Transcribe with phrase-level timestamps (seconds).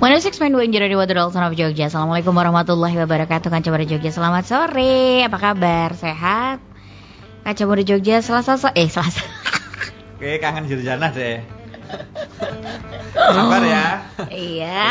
[0.00, 1.92] 106.2 Injero di Water Dolson of Jogja.
[1.92, 4.08] Assalamualaikum warahmatullahi wabarakatuh Kaca Muda Jogja.
[4.08, 5.20] Selamat sore.
[5.28, 5.92] Apa kabar?
[5.92, 6.56] Sehat?
[7.44, 9.20] Kaca Muda Jogja Selasa so Eh Selasa.
[10.16, 11.44] Oke kangen Jurjana deh.
[13.12, 13.86] Sabar ya?
[14.32, 14.88] Iya.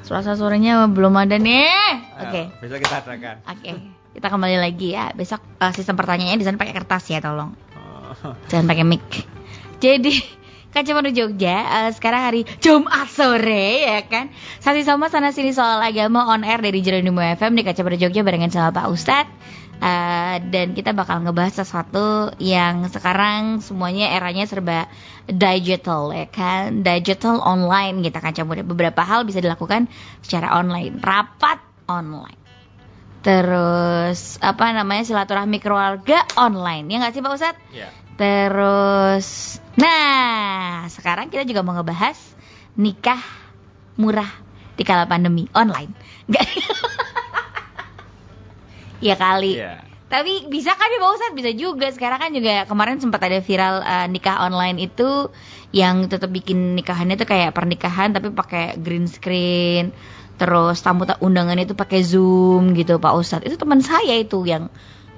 [0.00, 1.68] Selasa sorenya belum ada nih.
[2.24, 2.48] Oke.
[2.48, 3.36] Ayo, Besok kita adakan.
[3.52, 3.70] Oke
[4.16, 5.12] Kita kembali lagi ya.
[5.12, 7.52] Besok eh, sistem pertanyaannya di sana pakai kertas ya tolong.
[7.76, 8.32] Oh.
[8.48, 9.04] Jangan pakai mic.
[9.76, 10.38] Jadi
[10.68, 14.28] Kacamata Jogja eh, sekarang hari Jumat sore ya kan.
[14.60, 18.52] Sasi sama sana sini soal agama on air dari Jeronimo FM di Kacamata Jogja barengan
[18.52, 19.32] sama Pak Ustadz.
[19.78, 24.90] Eh, dan kita bakal ngebahas sesuatu yang sekarang semuanya eranya serba
[25.24, 26.84] digital ya kan?
[26.84, 28.36] Digital online gitu kan?
[28.44, 29.88] Muda beberapa hal bisa dilakukan
[30.20, 32.36] secara online rapat online.
[33.24, 39.26] Terus apa namanya silaturahmi keluarga online ya nggak sih Pak Ustadz Ya Terus,
[39.78, 42.18] nah sekarang kita juga mau ngebahas
[42.74, 43.22] nikah
[43.94, 44.26] murah
[44.74, 45.94] di kala pandemi online.
[46.26, 46.46] Enggak?
[49.06, 49.58] ya kali.
[49.58, 51.36] Iya Tapi bisa kan ya Pak Ustadz?
[51.36, 51.92] Bisa juga.
[51.92, 55.28] Sekarang kan juga kemarin sempat ada viral eh, nikah online itu
[55.70, 59.92] yang tetap bikin nikahannya tuh kayak pernikahan tapi pakai green screen.
[60.40, 63.44] Terus tamu ta- undangannya itu pakai Zoom gitu Pak Ustadz.
[63.44, 64.72] Itu teman saya itu yang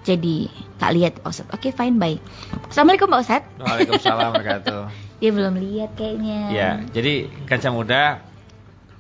[0.04, 0.48] jadi
[0.80, 1.52] tak lihat Pak Ustadz.
[1.52, 2.16] Oke fine bye.
[2.72, 3.50] Assalamualaikum Pak Ustadz.
[3.60, 6.38] Waalaikumsalam warahmatullahi Dia belum lihat kayaknya.
[6.48, 8.24] Ya jadi Kaca Muda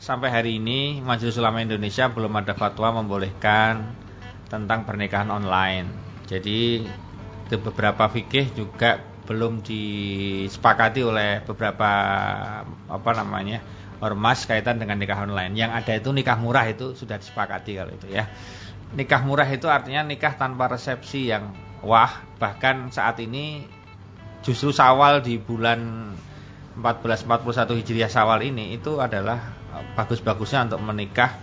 [0.00, 3.84] Sampai hari ini Majelis Ulama Indonesia belum ada fatwa membolehkan
[4.48, 5.92] Tentang pernikahan online
[6.24, 6.88] Jadi
[7.50, 11.90] di beberapa fikih juga belum disepakati oleh beberapa
[12.66, 13.58] apa namanya
[14.00, 15.54] ormas kaitan dengan nikah online.
[15.54, 18.26] Yang ada itu nikah murah itu sudah disepakati kalau itu ya.
[18.90, 21.54] Nikah murah itu artinya nikah tanpa resepsi yang
[21.86, 22.10] wah,
[22.42, 23.64] bahkan saat ini
[24.42, 26.12] justru Sawal di bulan
[26.78, 29.38] 1441 Hijriah Sawal ini itu adalah
[29.76, 31.38] eh, bagus-bagusnya untuk menikah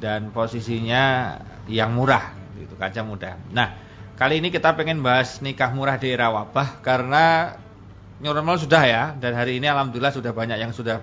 [0.00, 1.36] dan posisinya
[1.68, 3.36] yang murah gitu kaca muda.
[3.52, 3.76] Nah,
[4.16, 7.56] kali ini kita pengen bahas nikah murah di era wabah karena
[8.20, 11.00] normal sudah ya dan hari ini alhamdulillah sudah banyak yang sudah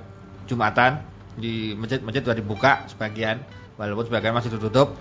[0.48, 1.04] Jumatan
[1.36, 3.44] di masjid-masjid sudah dibuka sebagian
[3.76, 4.96] walaupun sebagian masih tutup.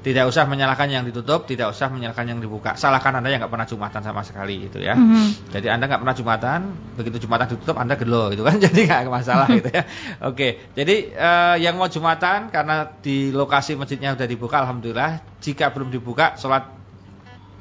[0.00, 2.72] Tidak usah menyalahkan yang ditutup, tidak usah menyalahkan yang dibuka.
[2.72, 4.96] Salahkan Anda yang nggak pernah Jumatan sama sekali itu ya.
[4.96, 5.52] Mhm.
[5.52, 6.60] Jadi Anda nggak pernah Jumatan,
[6.96, 8.56] begitu Jumatan ditutup Anda gelo gitu kan.
[8.64, 9.84] Jadi nggak masalah gitu ya.
[10.24, 15.20] Oke, jadi eh, yang mau Jumatan karena di lokasi masjidnya sudah dibuka alhamdulillah.
[15.44, 16.64] Jika belum dibuka sholat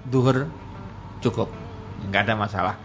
[0.07, 0.47] duhur
[1.19, 1.51] cukup.
[1.99, 2.75] nggak ada masalah.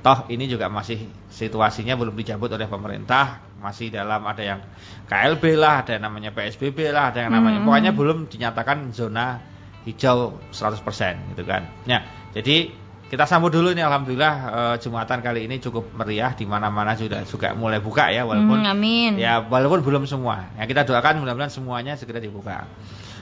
[0.00, 4.60] Toh ini juga masih situasinya belum dicabut oleh pemerintah, masih dalam ada yang
[5.06, 7.66] KLB lah, ada yang namanya PSBB lah, ada yang namanya Hmm.
[7.68, 9.38] pokoknya belum dinyatakan zona
[9.84, 11.68] hijau 100% gitu kan.
[11.84, 12.72] Ya, jadi
[13.10, 17.52] kita sambut dulu nih alhamdulillah eh, Jumatan kali ini cukup meriah di mana-mana sudah juga
[17.52, 19.12] mulai buka ya walaupun Hmm, amin.
[19.18, 20.46] ya walaupun belum semua.
[20.54, 22.64] Ya kita doakan mudah-mudahan semuanya segera dibuka.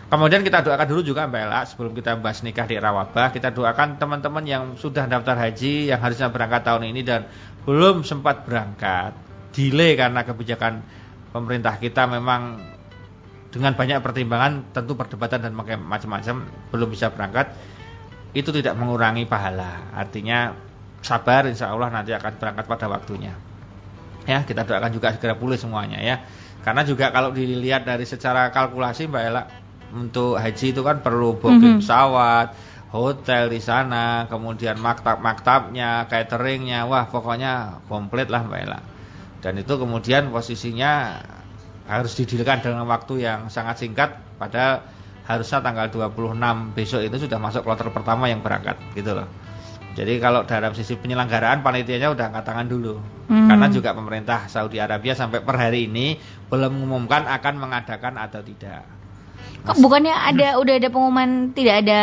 [0.08, 3.52] Kemudian kita doakan dulu juga Mbak Ella sebelum kita bahas nikah di era wabah, kita
[3.52, 7.28] doakan teman-teman yang sudah daftar haji yang harusnya berangkat tahun ini dan
[7.68, 9.12] belum sempat berangkat,
[9.52, 10.84] delay karena kebijakan
[11.32, 12.60] pemerintah kita memang
[13.48, 17.56] dengan banyak pertimbangan, tentu perdebatan dan macam-macam belum bisa berangkat,
[18.36, 19.88] itu tidak mengurangi pahala.
[19.96, 20.52] Artinya
[21.00, 23.32] sabar, insya Allah nanti akan berangkat pada waktunya.
[24.28, 26.20] Ya, kita doakan juga segera pulih semuanya ya.
[26.60, 29.48] Karena juga kalau dilihat dari secara kalkulasi Mbak Ella
[29.96, 31.82] untuk haji itu kan perlu booking Mhm.
[31.82, 32.52] pesawat,
[32.92, 38.80] hotel di sana, kemudian maktab-maktabnya, cateringnya, wah pokoknya komplit lah Mbak Ella.
[39.38, 41.22] Dan itu kemudian posisinya
[41.88, 44.84] harus didirikan dengan waktu yang sangat singkat padahal
[45.24, 49.28] harusnya tanggal 26 besok itu sudah masuk kloter pertama yang berangkat gitu loh.
[49.98, 53.02] Jadi kalau dalam sisi penyelenggaraan panitianya udah angkat tangan dulu.
[53.26, 53.50] Hmm.
[53.50, 56.14] Karena juga pemerintah Saudi Arabia sampai per hari ini
[56.46, 58.86] belum mengumumkan akan mengadakan atau tidak.
[59.66, 62.00] Kok bukannya ada udah ada pengumuman tidak ada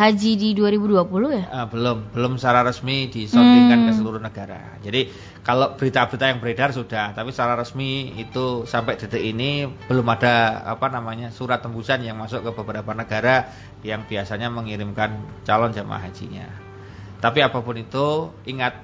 [0.00, 1.44] haji di 2020 ya?
[1.52, 3.86] Ah, belum, belum secara resmi disondingkan Hmm.
[3.86, 4.80] ke seluruh negara.
[4.80, 5.12] Jadi
[5.44, 10.88] kalau berita-berita yang beredar sudah, tapi secara resmi itu sampai detik ini belum ada apa
[10.88, 13.52] namanya surat tembusan yang masuk ke beberapa negara
[13.84, 16.48] yang biasanya mengirimkan calon jamaah hajinya.
[17.20, 18.80] Tapi apa pun itu, ingat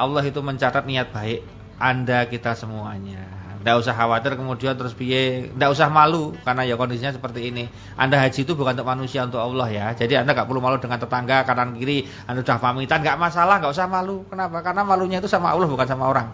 [0.00, 1.44] Allah itu mencatat niat baik
[1.76, 3.43] Anda kita semuanya.
[3.64, 7.64] Tidak usah khawatir kemudian terus piye, tidak usah malu karena ya kondisinya seperti ini.
[7.96, 9.86] Anda haji itu bukan untuk manusia untuk Allah ya.
[9.96, 12.04] Jadi Anda nggak perlu malu dengan tetangga kanan kiri.
[12.28, 14.28] Anda sudah pamitan nggak masalah, nggak usah malu.
[14.28, 14.60] Kenapa?
[14.60, 16.28] Karena malunya itu sama Allah bukan sama orang.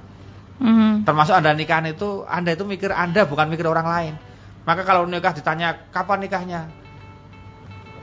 [0.58, 1.06] Mhm.
[1.06, 4.14] Termasuk Anda nikahan itu, Anda itu mikir Anda bukan mikir orang lain.
[4.66, 6.66] Maka kalau nikah ditanya kapan nikahnya,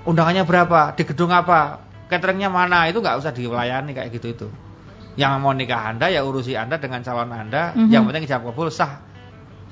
[0.07, 4.47] undangannya berapa, di gedung apa, cateringnya mana, itu nggak usah dilayani kayak gitu itu.
[5.19, 7.91] Yang mau nikah Anda ya urusi Anda dengan calon Anda, Mhm.
[7.91, 9.06] yang penting ijab kabul sah.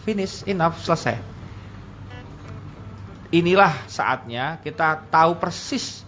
[0.06, 1.18] Finish, enough, selesai.
[3.34, 6.06] Inilah saatnya kita tahu persis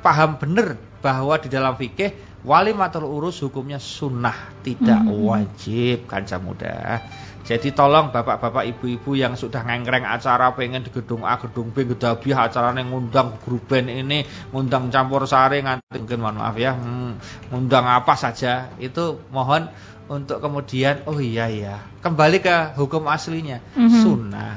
[0.00, 2.14] paham benar bahwa di dalam fikih
[2.46, 5.12] walimatul urus hukumnya sunnah, tidak Mhm.
[5.18, 7.02] wajib kanca muda.
[7.44, 12.48] Jadi tolong bapak-bapak ibu-ibu yang sudah ngengkreng acara pengen di gedung A, gedung B, gedabiah
[12.48, 17.84] acaranya ngundang grup band ini, ngundang campur sari nganti mungkin mohon maaf ya, hmm, ngundang
[17.84, 19.68] apa saja itu mohon
[20.08, 24.00] untuk kemudian oh iya ya kembali ke hukum aslinya Mhm.
[24.04, 24.56] sunnah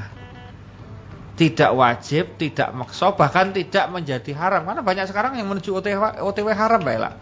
[1.38, 4.66] tidak wajib, tidak makso, bahkan tidak menjadi haram.
[4.66, 7.14] Karena banyak sekarang yang menuju OTW, OTW haram, Mbak.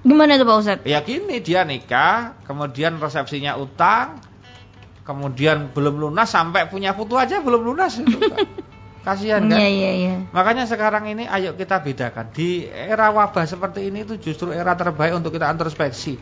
[0.00, 0.86] Gimana tuh Pak Ustadz?
[0.88, 4.16] Ya gini, dia nikah, kemudian resepsinya utang,
[5.10, 8.14] kemudian belum lunas sampai punya putu aja belum lunas itu.
[8.14, 8.38] Mbak.
[9.00, 9.56] Kasihan kan?
[9.56, 10.14] Iya iya iya.
[10.30, 12.30] Makanya sekarang ini ayo kita bedakan.
[12.36, 16.20] Di era wabah seperti ini itu justru era terbaik untuk kita introspeksi.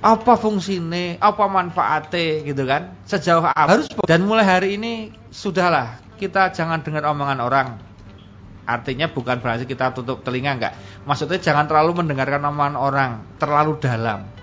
[0.00, 2.98] Apa fungsinya, apa manfaatnya gitu kan?
[3.06, 3.54] Sejauh apa?
[3.54, 7.68] Harus dan mulai hari ini sudahlah kita jangan dengar omongan orang.
[8.66, 10.74] Artinya bukan berarti kita tutup telinga enggak.
[11.06, 14.39] Maksudnya jangan terlalu mendengarkan omongan orang terlalu dalam.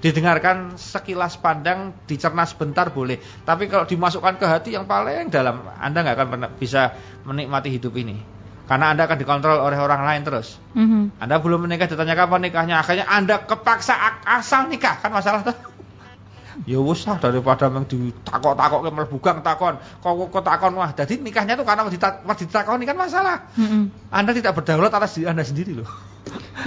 [0.00, 3.20] Didengarkan sekilas pandang, dicerna sebentar boleh.
[3.44, 6.96] Tapi kalau dimasukkan ke hati yang paling dalam, Anda nggak akan pernah bisa
[7.28, 8.16] menikmati hidup ini.
[8.64, 10.56] Karena Anda akan dikontrol oleh orang lain terus.
[10.72, 11.20] Mhm.
[11.20, 13.92] Anda belum menikah ditanya kapan nikahnya, akhirnya Anda kepaksa
[14.24, 15.58] asal nikah, kan masalah tuh.
[16.68, 20.92] Ya wis lah daripada meng ditakok-takok ke mlebugang takon, kok kok takon wah.
[20.92, 23.48] Jadi nikahnya tuh karena dita- ditakoni kan masalah.
[23.56, 24.12] Mhm.
[24.12, 25.88] Anda tidak berdaulat atas diri Anda sendiri loh.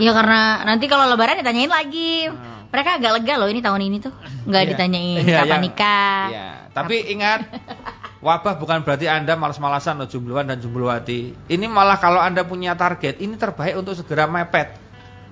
[0.01, 2.25] Iya karena nanti kalau lebaran ditanyain lagi.
[2.25, 2.62] Hmm.
[2.73, 4.13] Mereka agak lega loh ini tahun ini tuh.
[4.49, 4.69] Nggak Iya.
[4.73, 6.21] ditanyain Iya, kapan yang- nikah.
[6.33, 7.39] Iya, tapi ingat
[8.25, 11.37] wabah bukan berarti Anda malas-malasan loh jumluan dan jumluwati.
[11.47, 14.73] Ini malah kalau Anda punya target, ini terbaik untuk segera mepet.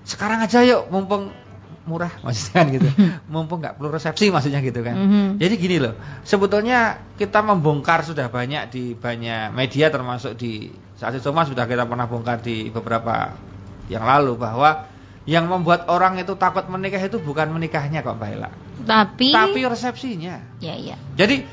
[0.06, 1.34] Sekarang aja yuk, mumpung
[1.82, 2.90] murah maksudnya kan gitu.
[3.34, 4.94] mumpung nggak perlu resepsi maksudnya gitu kan.
[4.94, 5.28] Mhm.
[5.42, 11.26] Jadi gini loh, sebetulnya kita membongkar sudah banyak di banyak media termasuk di saat itu
[11.34, 13.34] mas sudah kita pernah bongkar di beberapa
[13.90, 14.86] yang lalu bahwa
[15.30, 18.50] yang membuat orang itu takut menikah itu bukan menikahnya kok Mbak Ella,
[18.82, 20.58] Tapi, tapi resepsinya.
[20.58, 20.98] ya iya.
[21.14, 21.46] Jadi,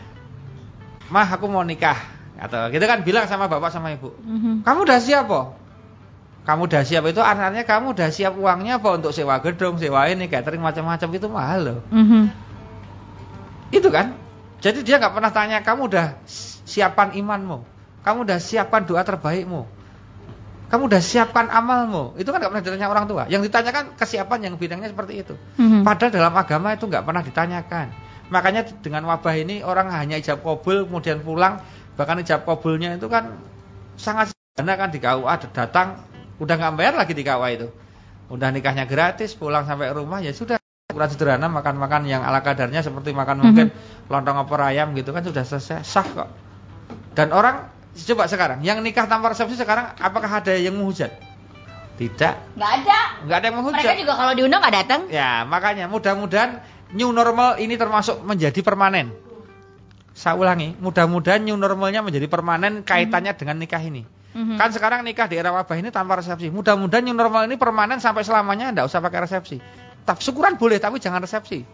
[1.12, 1.96] mah aku mau nikah
[2.38, 4.64] atau gitu kan bilang sama bapak sama ibu, Mhm.
[4.64, 5.52] kamu udah siap po?
[6.48, 10.32] Kamu udah siap itu artinya kamu udah siap uangnya apa untuk sewa gedung, sewa ini,
[10.32, 11.80] catering macam-macam itu mahal loh.
[11.92, 12.22] Mhm.
[13.68, 14.16] Itu kan.
[14.64, 16.06] Jadi dia nggak pernah tanya kamu udah
[16.64, 17.62] siapan imanmu,
[18.00, 19.68] kamu udah siapkan doa terbaikmu,
[20.68, 22.12] kamu udah siapkan amalmu.
[22.20, 23.24] Itu kan nggak pernah ditanya orang tua.
[23.32, 25.34] Yang ditanyakan kesiapan yang bidangnya seperti itu.
[25.56, 25.80] Mhm.
[25.80, 27.86] Padahal dalam agama itu nggak pernah ditanyakan.
[28.28, 31.64] Makanya dengan wabah ini orang hanya ijab kabul kemudian pulang,
[31.96, 33.40] bahkan ijab kabulnya itu kan
[33.96, 36.04] sangat sederhana kan di KUA datang
[36.36, 37.68] udah nggak bayar lagi di KUA itu.
[38.28, 40.60] Udah nikahnya gratis, pulang sampai rumah ya sudah
[40.92, 43.72] ukuran sederhana makan-makan yang ala kadarnya seperti makan mungkin
[44.12, 46.28] lontong opor ayam gitu kan sudah selesai sah kok.
[47.16, 51.10] Dan orang coba sekarang yang nikah tanpa resepsi sekarang apakah ada yang menghujat?
[51.98, 52.98] Tidak, Nggak ada.
[53.26, 53.82] nggak ada yang menghujat.
[53.82, 55.00] Mereka juga kalau diundang nggak datang.
[55.10, 56.62] Ya, makanya mudah-mudahan
[56.94, 59.10] new normal ini termasuk menjadi permanen.
[60.14, 64.06] Saya ulangi, mudah-mudahan new normalnya menjadi permanen kaitannya dengan nikah ini.
[64.34, 64.54] Mhm.
[64.54, 66.54] Kan sekarang nikah di era wabah ini tanpa resepsi.
[66.54, 69.58] Mudah-mudahan new normal ini permanen sampai selamanya enggak usah pakai resepsi.
[70.06, 71.66] Tak syukuran boleh tapi jangan resepsi.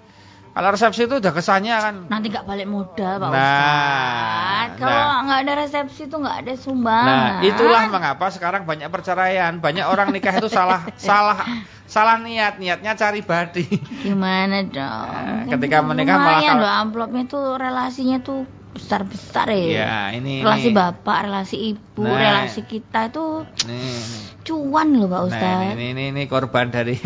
[0.55, 4.79] Kalau resepsi itu udah kesannya kan Nanti nggak balik modal Pak Nah, Ustadz.
[4.79, 5.19] Kalau nah.
[5.27, 7.11] nggak ada resepsi tuh nggak ada sumbangan.
[7.11, 11.43] Nah, itulah mengapa sekarang banyak perceraian, banyak orang nikah itu salah salah
[11.85, 13.67] salah niat, niatnya cari badi.
[14.01, 15.11] Gimana dong?
[15.11, 19.65] Nah, ketika menikah malah kalau- loh amplopnya tuh relasinya tuh besar-besar ya.
[19.65, 20.77] Ya, ini relasi ini.
[20.77, 22.19] bapak, relasi ibu, Nah.
[22.19, 24.03] relasi kita itu Nih,
[24.43, 25.73] cuan loh Pak Nah, Ustadz.
[25.79, 26.99] ini, ini, ini korban dari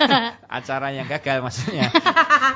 [0.56, 1.90] acara yang gagal maksudnya.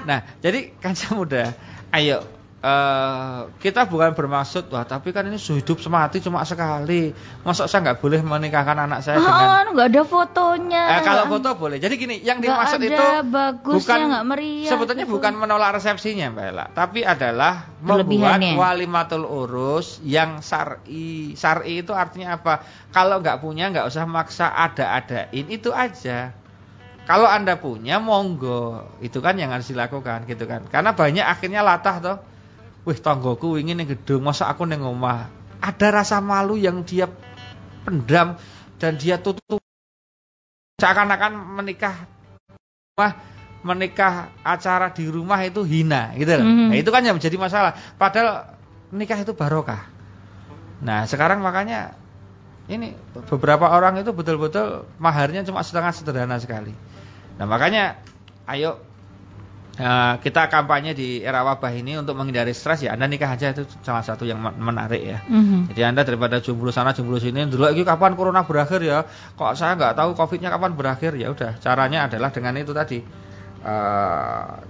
[0.06, 1.44] Nah, jadi kancah muda,
[1.90, 2.22] ayo
[2.60, 7.08] eh kita bukan bermaksud wah tapi kan ini hidup semati cuma sekali.
[7.40, 10.84] Masa saya nggak boleh menikahkan anak saya dengan Ah, nggak ada fotonya.
[10.92, 11.80] Eh, kalau foto boleh.
[11.80, 15.14] Jadi gini, yang Nggak dimaksud ada itu bagusnya, bukan nggak meriah sebetulnya gitu.
[15.16, 21.32] bukan menolak resepsinya, Mbak Ella, tapi adalah membuat walimatul urus yang syar'i.
[21.32, 22.60] Syar'i itu artinya apa?
[22.92, 26.36] Kalau nggak punya nggak usah maksa ada-adain, itu aja.
[27.08, 30.68] Kalau Anda punya monggo, itu kan yang harus dilakukan gitu kan.
[30.68, 32.18] Karena banyak akhirnya latah toh.
[32.88, 35.28] Wih, tanggoku ingin ning gedung, masa aku omah.
[35.60, 37.04] Ada rasa malu yang dia
[37.84, 38.40] pendam
[38.80, 39.60] dan dia tutup
[40.80, 42.08] seakan-akan menikah
[42.96, 43.12] rumah
[43.60, 46.48] menikah acara di rumah itu hina gitu loh.
[46.48, 46.68] Mhm.
[46.72, 47.76] Nah, itu kan yang menjadi masalah.
[48.00, 48.56] Padahal
[48.88, 49.84] nikah itu barokah.
[50.80, 51.92] Nah, sekarang makanya
[52.72, 52.96] ini
[53.28, 56.72] beberapa orang itu betul-betul maharnya cuma setengah sederhana sekali.
[57.36, 58.00] Nah, makanya
[58.48, 58.80] ayo
[59.80, 63.64] eh, kita kampanye di era wabah ini untuk menghindari stres ya Anda nikah aja itu
[63.80, 65.18] salah satu yang men- menarik ya.
[65.24, 65.72] Mhm.
[65.72, 69.08] Jadi Anda daripada jomblo sana jomblo sini dulu lagi kapan corona berakhir ya?
[69.34, 73.00] Kok saya nggak tahu covidnya kapan berakhir ya udah caranya adalah dengan itu tadi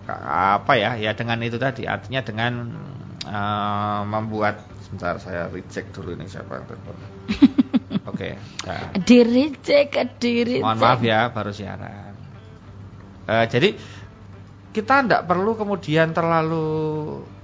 [0.06, 0.24] ka-
[0.58, 2.52] apa ya ya dengan itu tadi artinya dengan
[3.26, 6.96] eh, membuat sebentar saya recheck dulu ini siapa yang telepon.
[8.10, 8.34] Oke,
[8.66, 8.90] nah.
[9.06, 12.14] Diri cek, diri Mohon maaf ya, baru siaran.
[13.30, 13.68] Eh, jadi
[14.70, 16.66] kita tidak perlu kemudian terlalu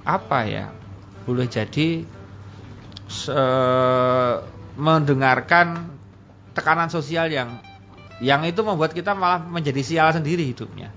[0.07, 0.67] apa ya,
[1.27, 2.07] boleh jadi
[3.11, 4.39] se-
[4.77, 5.91] mendengarkan
[6.53, 7.59] tekanan sosial yang
[8.21, 10.89] yang itu membuat kita malah menjadi sial sendiri hidupnya.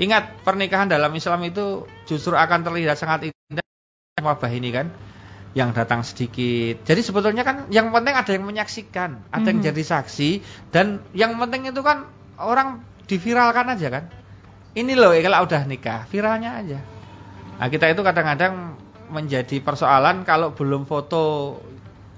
[0.00, 3.64] Ingat pernikahan dalam Islam itu justru akan terlihat sangat indah
[4.24, 4.88] wabah ini kan
[5.52, 6.80] yang datang sedikit.
[6.88, 9.68] Jadi sebetulnya kan yang penting ada yang menyaksikan, ada yang Mhm.
[9.68, 10.30] jadi saksi
[10.72, 12.08] dan yang penting itu kan
[12.40, 14.04] orang diviralkan aja kan.
[14.72, 16.80] Ini loh kalau udah nikah, viralnya aja.
[17.60, 18.74] Nah, kita itu kadang-kadang
[19.12, 21.56] menjadi persoalan kalau belum foto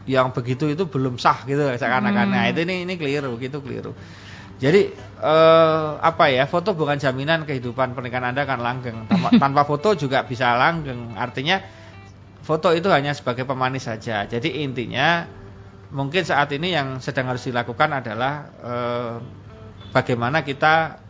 [0.07, 2.27] yang begitu itu belum sah gitu seakan-akan.
[2.31, 2.35] Hmm.
[2.39, 3.93] Nah, itu ini ini keliru, gitu keliru.
[4.63, 8.99] Jadi eh, apa ya foto bukan jaminan kehidupan pernikahan anda akan langgeng.
[9.11, 11.19] Tanpa, tanpa foto juga bisa langgeng.
[11.19, 11.59] Artinya
[12.47, 14.31] foto itu hanya sebagai pemanis saja.
[14.31, 15.27] Jadi intinya
[15.91, 18.33] mungkin saat ini yang sedang harus dilakukan adalah
[18.63, 19.15] eh,
[19.91, 21.04] bagaimana kita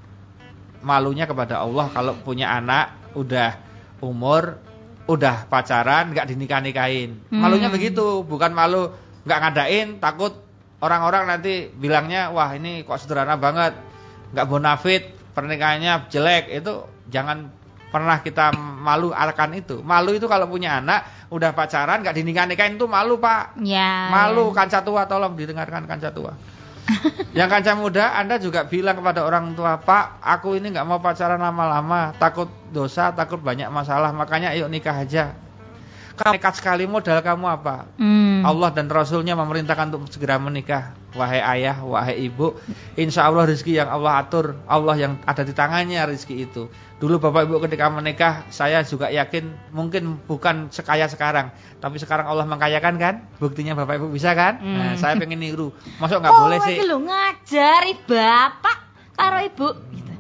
[0.85, 3.57] malunya kepada Allah kalau punya anak udah
[3.99, 4.61] umur
[5.05, 7.21] udah pacaran nggak dinikah nikahin.
[7.29, 7.77] Malunya Hmm.
[7.77, 8.93] begitu, bukan malu
[9.25, 10.33] nggak ngadain takut
[10.81, 13.73] orang-orang nanti bilangnya wah ini kok sederhana banget
[14.37, 17.49] nggak bonafit pernikahannya jelek itu jangan
[17.89, 22.77] pernah kita malu akan itu malu itu kalau punya anak udah pacaran nggak dinikah nikahin
[22.77, 24.13] itu malu pak Ya.
[24.13, 26.35] malu kanca tua tolong didengarkan kanca tua
[27.39, 31.41] yang kanca muda anda juga bilang kepada orang tua pak aku ini nggak mau pacaran
[31.41, 35.37] lama-lama takut dosa takut banyak masalah makanya yuk nikah aja.
[36.15, 37.91] Kamu nekat sekali modal kamu apa?
[37.99, 38.47] Hmm.
[38.47, 42.59] Allah dan Rasulnya memerintahkan untuk segera menikah Wahai ayah, wahai ibu
[42.99, 46.67] Insya Allah rezeki yang Allah atur Allah yang ada di tangannya rezeki itu
[46.99, 52.43] Dulu bapak ibu ketika menikah Saya juga yakin mungkin bukan sekaya sekarang Tapi sekarang Allah
[52.51, 54.99] mengkayakan kan Buktinya bapak ibu bisa kan Nah Hmm.
[54.99, 55.71] saya pengen niru
[56.03, 58.77] Masuk nggak oh, boleh sih lho ngajari bapak
[59.15, 60.13] karo ibu gitu.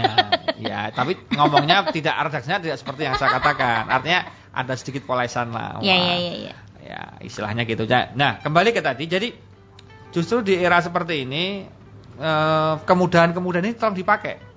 [0.00, 0.12] ya,
[0.56, 4.24] ya, tapi ngomongnya tidak redaksinya tidak seperti yang saya katakan Artinya
[4.56, 6.08] ada sedikit polesan lah Ya Wah.
[6.08, 6.54] ya ya ya.
[6.84, 7.88] Ya, istilahnya gitu.
[7.88, 9.08] Nah, kembali ke tadi.
[9.08, 9.32] Jadi
[10.14, 11.66] justru di era seperti ini
[12.16, 14.54] eh, kemudahan-kemudahan ini tolong dipakai.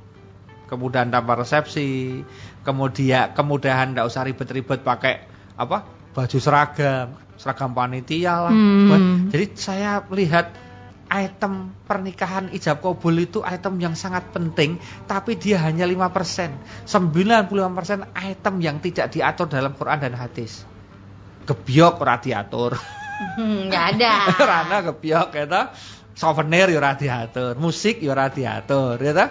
[0.67, 2.21] Kemudahan tanpa resepsi,
[2.61, 5.15] kemudian kemudahan tidak usah ribet-ribet pakai
[5.55, 5.97] apa?
[6.17, 8.53] baju seragam, seragam panitia lah.
[8.53, 8.89] Hmm.
[8.89, 10.49] Buat- Jadi saya lihat
[11.07, 16.57] item pernikahan ijab kabul itu item yang sangat penting tapi dia hanya 5%.
[16.89, 20.65] 95% item yang tidak diatur dalam Quran dan hadis.
[21.47, 22.75] Gebyok ora diatur.
[23.17, 24.11] Hmm, nggak ada.
[24.49, 25.65] Rana gebyok ya toh.
[26.17, 29.29] Souvenir ya ora diatur, musik ya ora diatur, ya toh.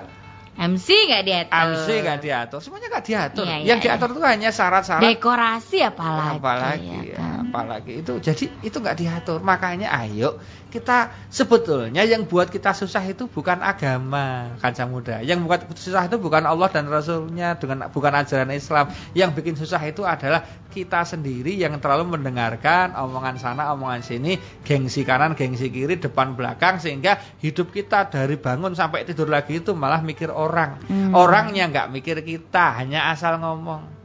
[0.56, 1.66] MC nggak diatur.
[1.76, 3.44] MC nggak diatur, semuanya nggak diatur.
[3.44, 6.38] Iya, iya, yang diatur itu hanya syarat-syarat Dekorasi apalagi.
[6.40, 7.35] apalagi ya ya, kan?
[7.48, 9.38] Apalagi itu jadi itu nggak diatur.
[9.40, 10.36] Makanya ayo
[10.68, 15.24] kita sebetulnya yang buat kita susah itu bukan agama kanca muda.
[15.24, 18.92] Yang buat susah itu bukan Allah dan Rasulnya dengan bukan ajaran Islam.
[19.16, 24.36] Yang bikin susah itu adalah kita sendiri yang terlalu mendengarkan omongan sana omongan sini
[24.66, 29.72] gengsi kanan gengsi kiri depan belakang sehingga hidup kita dari bangun sampai tidur lagi itu
[29.72, 30.78] malah mikir orang.
[30.86, 31.16] Hmm.
[31.16, 33.95] orangnya nggak mikir kita hanya asal ngomong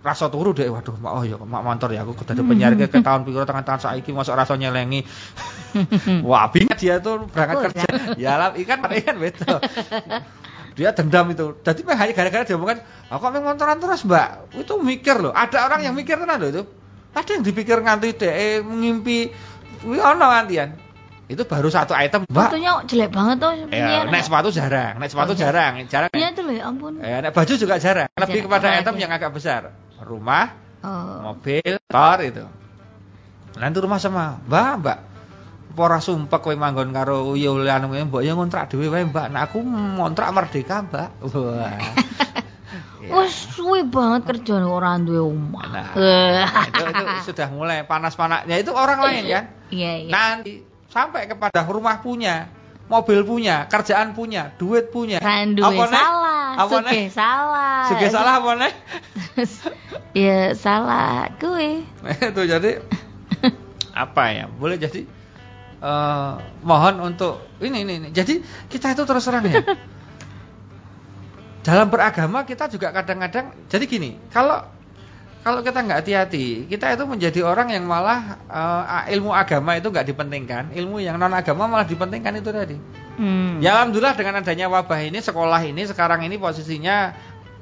[0.00, 3.28] rasa turu deh waduh mak oh ya mak motor ya aku kudu penyiar ke tahun
[3.28, 5.04] piro tangan tangan saiki masuk rasa nyelengi
[6.28, 7.64] wah bingung dia tuh berangkat Udah.
[7.68, 9.60] kerja ya lah ikan ikan betul
[10.80, 12.80] dia dendam itu jadi mah hanya gara-gara dia ngomong
[13.12, 16.62] aku memang motoran terus mbak itu mikir loh ada orang yang mikir tenan loh itu
[17.12, 19.28] ada yang dipikir nganti deh ngimpi
[19.84, 20.80] wih ono ngantian
[21.30, 23.52] itu baru satu item mbak Fotonya jelek banget tuh.
[23.70, 26.98] ya, naik sepatu jarang naik sepatu Oh, jarang jarang Iya tuh loh, ya ampun.
[26.98, 28.10] Eh, naik baju juga jarang.
[28.18, 28.46] Lebih Jarang.
[28.50, 29.70] kepada item yang agak besar.
[30.10, 30.46] Rumah,
[30.80, 31.36] Oh.
[31.36, 32.44] mobil, motor itu.
[33.60, 34.98] Nanti rumah sama, Mbak, Mbak.
[35.70, 39.26] Pora sumpah kowe manggon karo Yulian mbok ya ngontrak dhewe wae, Mbak.
[39.30, 41.08] Nah, aku ngontrak merdeka, Mbak.
[41.30, 41.78] Wah.
[43.00, 43.16] Ya.
[43.16, 45.66] Wah, suwe banget kerjaan orang duwe omah.
[45.72, 45.88] Nah,
[46.68, 48.44] itu, itu sudah mulai panas-panas.
[48.44, 49.44] Ya itu orang lain kan.
[49.72, 50.10] Iya, iya.
[50.12, 50.60] Nanti
[50.92, 52.52] sampai kepada rumah punya,
[52.92, 55.16] mobil punya, kerjaan punya, duit punya.
[55.16, 57.88] Kan duwe salah, Apa, suge salah.
[57.88, 58.72] Suge salah apa nih?
[60.10, 61.86] Ya salah gue.
[62.30, 62.82] itu jadi
[64.02, 65.06] apa ya boleh jadi
[65.82, 66.32] eh,
[66.66, 69.62] mohon untuk ini ini ini jadi kita itu terus terang ya
[71.60, 74.64] dalam beragama kita juga kadang-kadang jadi gini, kalau
[75.40, 80.04] kalau kita nggak hati-hati, kita itu menjadi orang yang malah uh, ilmu agama itu nggak
[80.12, 82.76] dipentingkan, ilmu yang non agama malah dipentingkan itu tadi.
[83.16, 83.56] Hmm.
[83.60, 87.16] Ya alhamdulillah dengan adanya wabah ini, sekolah ini sekarang ini posisinya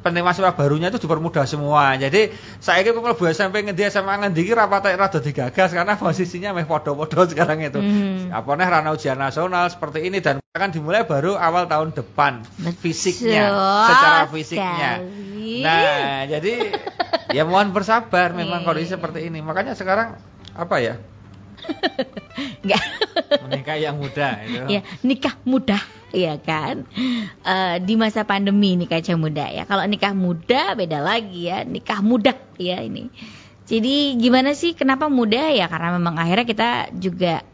[0.08, 1.92] penerima mahasiswa barunya itu dipermudah semua.
[2.00, 6.56] Jadi saya kira kalau buat sampai ngendi sama ngendi kira rapat rada digagas karena posisinya
[6.56, 7.76] meh podo-podo sekarang itu.
[7.76, 8.32] Hmm.
[8.32, 12.42] Apa nih rana ujian nasional seperti ini dan akan dimulai baru awal tahun depan
[12.80, 13.52] fisiknya
[13.86, 15.04] secara fisiknya.
[15.04, 15.62] Sekali.
[15.64, 16.54] Nah, jadi
[17.36, 19.44] ya mohon bersabar memang kondisi seperti ini.
[19.44, 20.16] Makanya sekarang
[20.56, 20.96] apa ya?
[22.64, 22.82] Enggak.
[23.44, 24.64] Menikah yang muda itu.
[24.70, 25.78] Ya, nikah muda,
[26.14, 26.88] ya kan.
[27.44, 29.64] Uh, di masa pandemi nikah muda ya.
[29.68, 33.10] Kalau nikah muda beda lagi ya, nikah muda ya ini.
[33.68, 35.68] Jadi gimana sih kenapa muda ya?
[35.68, 37.44] Karena memang akhirnya kita juga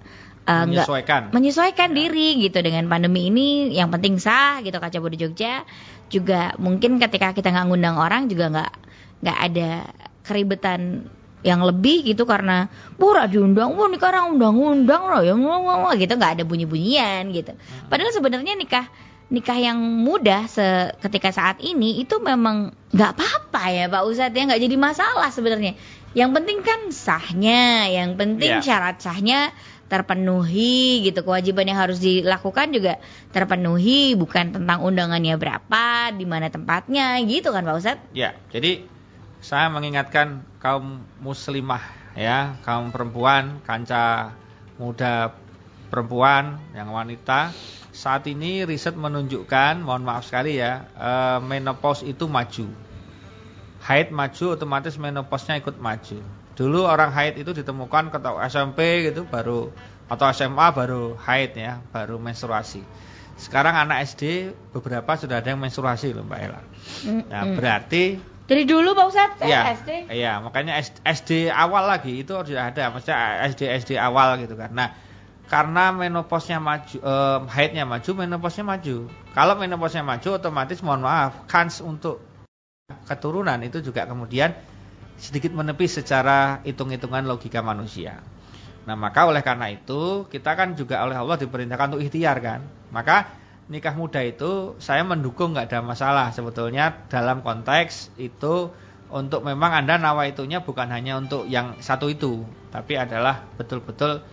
[0.49, 1.97] uh, menyesuaikan menyesuaikan ya.
[2.05, 5.65] diri gitu dengan pandemi ini yang penting sah gitu kaca di Jogja
[6.13, 8.73] juga mungkin ketika kita nggak ngundang orang juga nggak
[9.25, 9.71] nggak ada
[10.25, 11.09] keribetan
[11.45, 16.41] yang lebih gitu karena murah diundang, wah nikah orang undang-undang loh ya ngomong gitu nggak
[16.41, 17.53] ada bunyi-bunyian gitu.
[17.53, 17.89] Hmm.
[17.93, 18.89] Padahal sebenarnya nikah
[19.29, 20.49] nikah yang mudah
[21.01, 25.77] ketika saat ini itu memang nggak apa-apa ya Pak Ustadz ya nggak jadi masalah sebenarnya.
[26.15, 28.65] Yang penting kan sahnya, yang penting yeah.
[28.65, 29.51] syarat sahnya
[29.85, 32.97] terpenuhi gitu kewajiban yang harus dilakukan juga
[33.37, 38.07] terpenuhi bukan tentang undangannya berapa di mana tempatnya gitu kan Pak Ustadz?
[38.17, 38.94] Ya jadi
[39.45, 41.85] saya mengingatkan kaum muslimah
[42.17, 44.33] ya, kaum perempuan, kanca
[44.81, 45.37] muda
[45.93, 47.53] perempuan yang wanita.
[47.93, 52.73] Saat ini riset menunjukkan, mohon maaf sekali ya, eh, menopause itu maju.
[53.85, 56.25] Haid maju, otomatis menopausnya ikut maju.
[56.57, 59.69] Dulu orang haid itu ditemukan ketika SMP gitu baru
[60.09, 62.81] atau SMA baru haid ya, baru menstruasi.
[63.37, 66.63] Sekarang anak SD beberapa sudah ada yang menstruasi loh Mbak Ella.
[67.29, 70.13] Nah, berarti dari dulu Pak Ustadz, ya, SD?
[70.13, 74.69] Iya, makanya SD awal lagi itu sudah ada, maksudnya SD SD awal gitu kan.
[74.77, 74.93] Nah,
[75.49, 79.09] karena menopausnya maju, eh, haidnya maju, menopausnya maju.
[79.33, 82.21] Kalau menopausnya maju, otomatis mohon maaf, kans untuk
[83.09, 84.53] keturunan itu juga kemudian
[85.17, 88.21] sedikit menepis secara hitung-hitungan logika manusia.
[88.85, 92.61] Nah, maka oleh karena itu kita kan juga oleh Allah diperintahkan untuk ikhtiar kan.
[92.93, 96.31] Maka nikah muda itu saya mendukung nggak ada masalah.
[96.35, 98.71] Sebetulnya dalam konteks itu
[99.09, 102.43] untuk memang anda nawa itunya bukan hanya untuk yang satu itu
[102.75, 104.25] tapi adalah betul-betul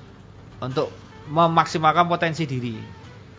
[0.58, 0.90] untuk
[1.30, 2.76] memaksimalkan potensi diri.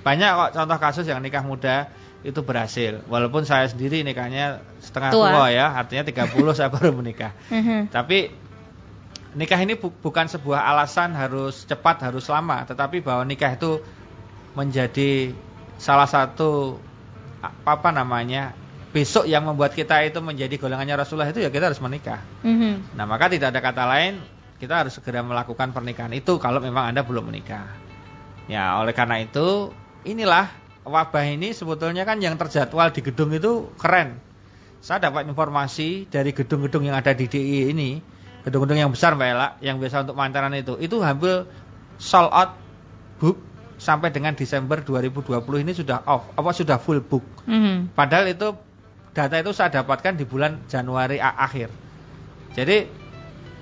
[0.02, 1.90] Banyak kok contoh kasus yang nikah muda
[2.22, 3.02] itu berhasil.
[3.10, 7.34] Walaupun saya sendiri nikahnya setengah tua, tua ya artinya 30 saya baru menikah.
[7.50, 7.90] Mhm.
[7.90, 8.30] tapi
[9.34, 12.62] nikah ini bu bukan sebuah alasan harus cepat harus lama.
[12.66, 13.82] Tetapi bahwa nikah itu
[14.54, 15.32] menjadi
[15.78, 16.80] salah satu
[17.42, 18.54] apa namanya
[18.92, 22.20] besok yang membuat kita itu menjadi golongannya Rasulullah itu ya kita harus menikah.
[22.44, 22.94] Mm-hmm.
[22.94, 24.20] Nah maka tidak ada kata lain
[24.60, 27.66] kita harus segera melakukan pernikahan itu kalau memang anda belum menikah.
[28.46, 29.72] Ya oleh karena itu
[30.04, 30.52] inilah
[30.84, 34.20] wabah ini sebetulnya kan yang terjadwal di gedung itu keren.
[34.82, 38.02] Saya dapat informasi dari gedung-gedung yang ada di DI ini,
[38.42, 41.46] gedung-gedung yang besar Mbak Ella, yang biasa untuk mantaran itu, itu hampir
[42.02, 42.58] sold out
[43.22, 43.38] book
[43.78, 47.24] sampai dengan Desember 2020 ini sudah off, apa sudah full book.
[47.46, 47.76] Mm -hmm.
[47.92, 48.54] Padahal itu
[49.12, 51.68] data itu saya dapatkan di bulan Januari akhir.
[52.52, 52.88] Jadi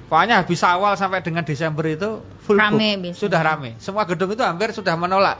[0.06, 3.78] pokoknya habis awal sampai dengan Desember itu full rame, book, sudah rame.
[3.78, 5.38] Semua gedung itu hampir sudah menolak.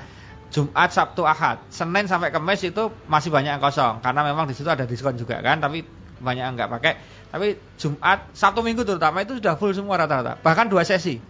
[0.51, 4.67] Jumat, Sabtu, Ahad, Senin sampai Kamis itu masih banyak yang kosong karena memang di situ
[4.67, 5.87] ada diskon juga kan, tapi
[6.19, 6.93] banyak yang nggak pakai.
[7.31, 10.43] Tapi Jumat, Sabtu, Minggu terutama itu sudah full semua rata-rata.
[10.43, 11.23] Bahkan dua sesi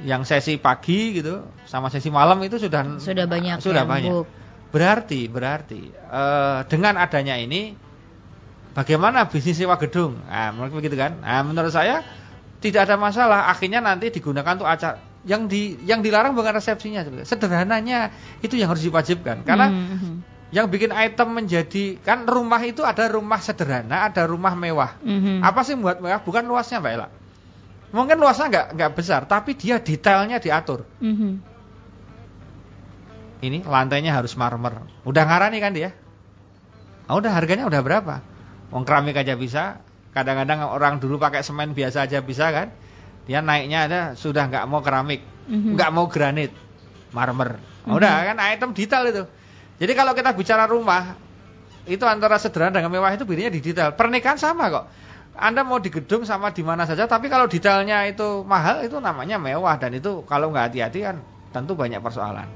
[0.00, 4.12] yang sesi pagi gitu sama sesi malam itu sudah sudah banyak sudah banyak.
[4.72, 7.76] Berarti berarti uh, dengan adanya ini
[8.72, 10.16] bagaimana bisnis sewa gedung?
[10.24, 11.20] Nah, menurut begitu kan?
[11.20, 12.00] Nah, menurut saya
[12.64, 13.52] tidak ada masalah.
[13.52, 14.96] Akhirnya nanti digunakan untuk acara
[15.28, 17.28] yang di yang dilarang bukan resepsinya sebenarnya.
[17.28, 17.98] Sederhananya
[18.40, 20.14] itu yang harus diwajibkan karena mm -hmm.
[20.56, 24.96] yang bikin item menjadi kan rumah itu ada rumah sederhana, ada rumah mewah.
[25.04, 25.36] Mm -hmm.
[25.44, 26.24] Apa sih buat mewah?
[26.24, 27.08] Bukan luasnya, Mbak Ella
[27.92, 30.88] Mungkin luasnya nggak nggak besar, tapi dia detailnya diatur.
[30.98, 31.32] Mm -hmm.
[33.42, 34.80] Ini lantainya harus marmer.
[35.04, 35.92] Udah ngarani kan dia?
[37.10, 38.24] Oh, udah harganya udah berapa?
[38.72, 39.84] Wong keramik aja bisa.
[40.16, 42.72] Kadang-kadang orang dulu pakai semen biasa aja bisa kan?
[43.28, 45.20] Dia naiknya ada sudah nggak mau keramik,
[45.52, 45.92] mm -hmm.
[45.92, 46.50] mau granit,
[47.12, 47.60] marmer.
[47.84, 48.28] Oh, udah mm -hmm.
[48.32, 49.22] kan item detail itu.
[49.82, 51.18] Jadi kalau kita bicara rumah,
[51.84, 53.92] itu antara sederhana dengan mewah itu bedanya di detail.
[53.98, 54.84] Pernikahan sama kok.
[55.32, 59.40] Anda mau di gedung sama di mana saja, tapi kalau detailnya itu mahal itu namanya
[59.40, 61.16] mewah dan itu kalau nggak hati-hati kan
[61.52, 62.48] tentu banyak persoalan.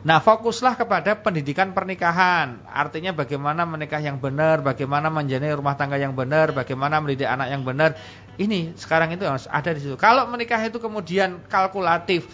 [0.00, 2.64] Nah, fokuslah kepada pendidikan pernikahan.
[2.72, 7.60] Artinya bagaimana menikah yang benar, bagaimana menjalani rumah tangga yang benar, bagaimana mendidik anak yang
[7.68, 8.00] benar.
[8.40, 10.00] Ini sekarang itu harus ada di situ.
[10.00, 12.24] Kalau menikah itu kemudian kalkulatif,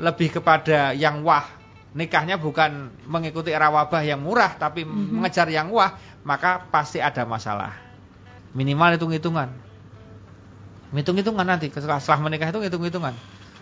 [0.00, 1.44] lebih kepada yang wah,
[1.92, 5.12] nikahnya bukan mengikuti era wabah yang murah, tapi mm -hmm.
[5.20, 7.89] mengejar yang wah, maka pasti ada masalah.
[8.52, 9.48] Minimal hitung-hitungan.
[10.90, 13.14] Hitung-hitungan nanti setelah menikah itu hitung-hitungan.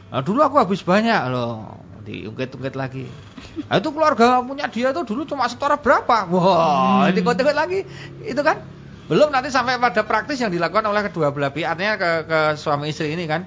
[0.08, 1.76] Nah, dulu aku habis banyak loh,
[2.08, 3.04] diungkit-ungkit lagi.
[3.68, 6.24] Nah, itu keluarga punya dia tuh dulu cuma setora berapa?
[6.24, 7.20] Wah, wow, hmm.
[7.20, 7.84] diungkit lagi.
[8.24, 8.64] Itu kan
[9.12, 12.88] belum nanti sampai pada praktis yang dilakukan oleh kedua belah pihak, artinya ke, ke suami
[12.88, 13.44] istri ini kan.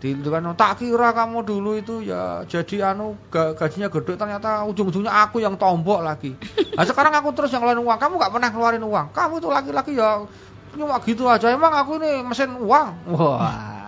[0.00, 5.12] Di, itu kan tak kira kamu dulu itu ya jadi anu gajinya gede ternyata ujung-ujungnya
[5.12, 6.32] aku yang tombok lagi.
[6.72, 9.06] Nah sekarang aku terus yang ngeluarin uang, kamu nggak pernah ngeluarin uang.
[9.12, 10.24] Kamu tuh laki-laki ya
[10.74, 11.50] cuma gitu aja.
[11.50, 12.88] Emang aku ini mesin uang.
[13.14, 13.80] Wah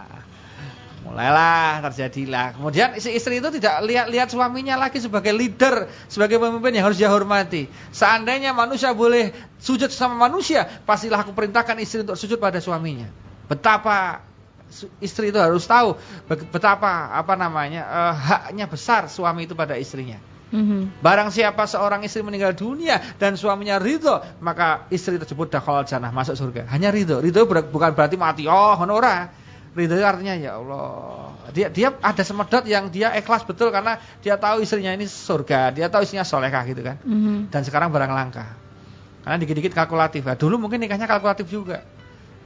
[1.13, 2.57] mulailah terjadilah.
[2.57, 7.13] Kemudian si istri itu tidak lihat-lihat suaminya lagi sebagai leader, sebagai pemimpin yang harus dia
[7.13, 7.69] hormati.
[7.93, 13.13] Seandainya manusia boleh sujud sama manusia, pastilah aku perintahkan istri untuk sujud pada suaminya.
[13.45, 14.25] Betapa
[15.05, 16.01] istri itu harus tahu
[16.49, 20.17] betapa apa namanya uh, haknya besar suami itu pada istrinya.
[20.53, 21.01] Mm-hmm.
[21.01, 26.37] Barang siapa seorang istri meninggal dunia dan suaminya ridho, maka istri tersebut dakhala jannah masuk
[26.37, 26.69] surga.
[26.69, 27.25] Hanya ridho.
[27.25, 28.45] Ridho bukan berarti mati.
[28.45, 29.33] Oh, honora.
[29.73, 31.33] Ridho artinya ya Allah.
[31.57, 35.89] Dia dia ada semedot yang dia ikhlas betul karena dia tahu istrinya ini surga, dia
[35.89, 37.01] tahu istrinya solehah gitu kan.
[37.01, 37.37] Mm -hmm.
[37.49, 38.45] Dan sekarang barang langka.
[39.25, 40.29] Karena dikit-dikit kalkulatif.
[40.29, 41.81] Nah, dulu mungkin nikahnya kalkulatif juga.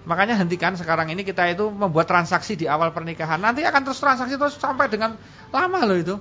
[0.06, 3.42] Makanya hentikan sekarang ini kita itu membuat transaksi di awal pernikahan.
[3.42, 5.18] Nanti akan terus transaksi terus sampai dengan
[5.50, 6.14] lama loh itu.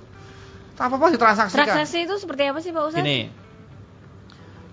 [0.76, 1.64] Apa-apa ditransaksikan.
[1.64, 3.00] Transaksi itu seperti apa sih Pak Ustaz?
[3.00, 3.32] Ini.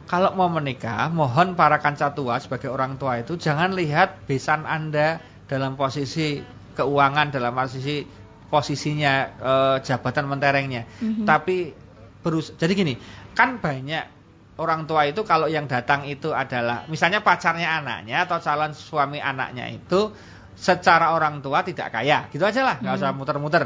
[0.03, 5.23] Kalau mau menikah, mohon para kanca tua sebagai orang tua itu jangan lihat besan Anda
[5.47, 6.43] dalam posisi
[6.75, 8.03] keuangan dalam posisi
[8.51, 10.85] posisinya e, jabatan menterengnya.
[11.01, 11.25] Mm -hmm.
[11.25, 11.73] Tapi
[12.21, 12.93] berus jadi gini,
[13.33, 14.05] kan banyak
[14.61, 19.73] orang tua itu kalau yang datang itu adalah misalnya pacarnya anaknya atau calon suami anaknya
[19.73, 20.13] itu
[20.53, 22.29] secara orang tua tidak kaya.
[22.29, 22.99] Gitu aja lah, nggak mm.
[23.01, 23.63] usah muter-muter.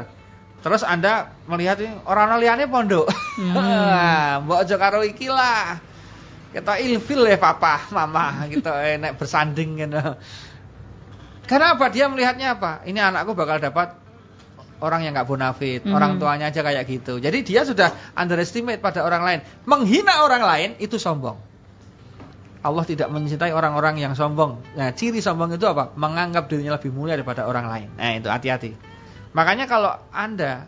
[0.58, 3.06] Terus Anda melihat ini orang liane pondok.
[3.38, 3.54] Hmm.
[4.46, 5.78] Mbok aja karo iki lah.
[6.48, 10.00] Kita ilfil ya papa, mama gitu enak bersanding gitu.
[11.48, 11.86] Karena apa?
[11.92, 12.82] Dia melihatnya apa?
[12.84, 13.96] Ini anakku bakal dapat
[14.82, 15.94] orang yang nggak bonafit, hmm.
[15.94, 17.18] orang tuanya aja kayak gitu.
[17.18, 19.40] Jadi dia sudah underestimate pada orang lain.
[19.68, 21.38] Menghina orang lain itu sombong.
[22.58, 24.58] Allah tidak mencintai orang-orang yang sombong.
[24.74, 25.94] Nah, ciri sombong itu apa?
[25.94, 27.88] Menganggap dirinya lebih mulia daripada orang lain.
[27.94, 28.87] Nah, itu hati-hati.
[29.38, 30.66] Makanya kalau Anda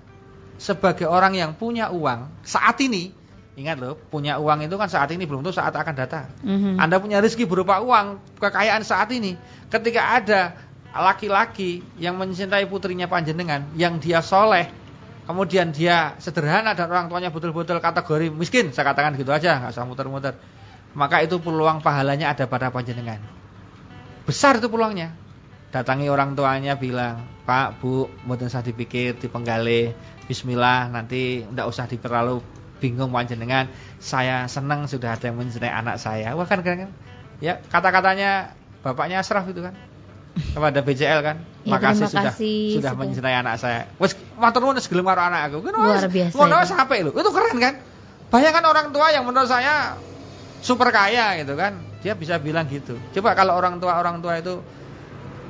[0.54, 3.11] sebagai orang yang punya uang saat ini,
[3.59, 6.30] ingat loh, punya uang itu kan saat ini belum tentu saat akan datang.
[6.46, 6.74] Mm -hmm.
[6.78, 9.35] Anda punya rezeki berupa uang, kekayaan saat ini.
[9.66, 10.54] Ketika ada
[10.94, 14.70] laki-laki yang mencintai putrinya panjenengan, yang dia soleh,
[15.26, 19.83] kemudian dia sederhana dan orang tuanya betul-betul kategori miskin, saya katakan gitu aja, nggak usah
[19.83, 20.38] muter-muter.
[20.94, 23.18] Maka itu peluang pahalanya ada pada panjenengan.
[24.30, 25.11] Besar itu peluangnya.
[25.70, 29.94] Datangi orang tuanya bilang, Pak, Bu, mboten usah dipikir, dipenggali,
[30.26, 32.42] Bismillah, nanti ndak usah diperlalu
[32.83, 33.70] bingung panjenengan.
[34.02, 36.35] Saya senang sudah ada yang mencintai anak saya.
[36.35, 36.90] Wah kan kan,
[37.38, 39.76] ya kata-katanya bapaknya Asraf itu kan
[40.35, 41.37] kepada BCL kan.
[41.66, 42.35] Ya, Makasih sudah
[42.80, 43.87] sudah mencintai anak saya.
[44.00, 45.68] Wes matur nuwun gelem karo anak aku.
[45.68, 46.35] Luar biasa.
[46.35, 47.12] Ngono sampai lho.
[47.12, 47.74] Itu keren kan?
[48.30, 49.98] Bayangkan orang tua yang menurut saya
[50.64, 51.76] super kaya gitu kan.
[52.00, 52.96] Dia bisa bilang gitu.
[53.12, 54.62] Coba kalau orang tua orang tua itu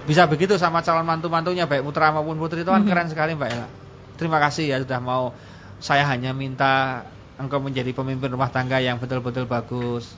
[0.04, 2.90] bisa begitu sama calon mantu-mantunya baik putra maupun putri itu kan mm -hmm.
[2.90, 3.68] keren sekali Mbak Ella.
[4.16, 5.32] Terima kasih ya sudah mau
[5.80, 7.04] saya hanya minta
[7.40, 10.12] engkau menjadi pemimpin rumah tangga yang betul-betul bagus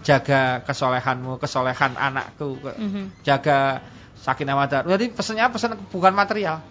[0.00, 3.04] jaga kesolehanmu, kesolehan anakku, mm -hmm.
[3.20, 3.84] jaga
[4.20, 4.80] sakinah mawaddah.
[4.88, 6.64] Jadi pesannya pesan bukan material.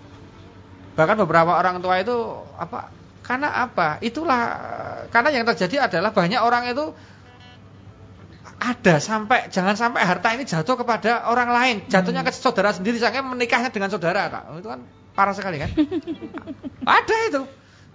[0.97, 2.13] Bahkan beberapa orang tua itu
[2.57, 2.89] apa?
[3.21, 4.01] Karena apa?
[4.01, 4.41] Itulah
[5.13, 6.93] karena yang terjadi adalah banyak orang itu
[8.59, 12.29] ada sampai jangan sampai harta ini jatuh kepada orang lain, jatuhnya hmm.
[12.29, 14.59] ke saudara sendiri, saya menikahnya dengan saudara, Kak.
[14.59, 14.83] Itu kan
[15.15, 15.71] parah sekali kan?
[16.99, 17.41] ada itu.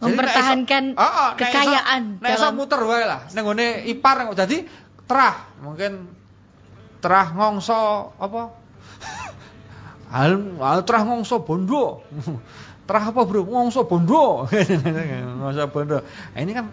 [0.01, 2.19] Mempertahankan oh, oh, kekayaan.
[2.19, 2.57] Nek dalam...
[2.59, 3.29] muter wae lah.
[3.33, 4.67] Ning ipar jadi
[5.05, 6.09] terah mungkin
[7.05, 8.57] terah ngongso apa
[10.17, 12.01] hal, hal terah ngongso bondo
[12.89, 16.73] terah apa bro ngongso bondo ngongso bondo nah, ini kan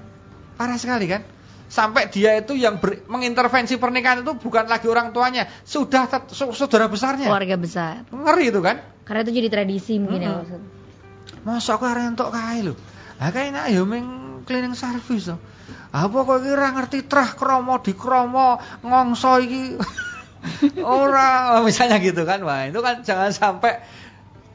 [0.56, 1.28] parah sekali kan
[1.72, 7.32] sampai dia itu yang ber, mengintervensi pernikahan itu bukan lagi orang tuanya sudah saudara besarnya.
[7.32, 8.04] Keluarga besar.
[8.12, 8.84] Ngeri itu kan?
[9.08, 10.28] Karena itu jadi tradisi mungkin hmm.
[10.28, 10.62] ya maksud.
[11.48, 12.76] Masa aku arek entuk kae lho?
[13.24, 15.40] Lah kae nak ya ming cleaning service loh
[15.92, 19.64] apa kok kira ngerti trah kromo di kromo ngongso iki.
[20.82, 22.40] Ora misalnya gitu kan.
[22.48, 23.84] Wah itu kan jangan sampai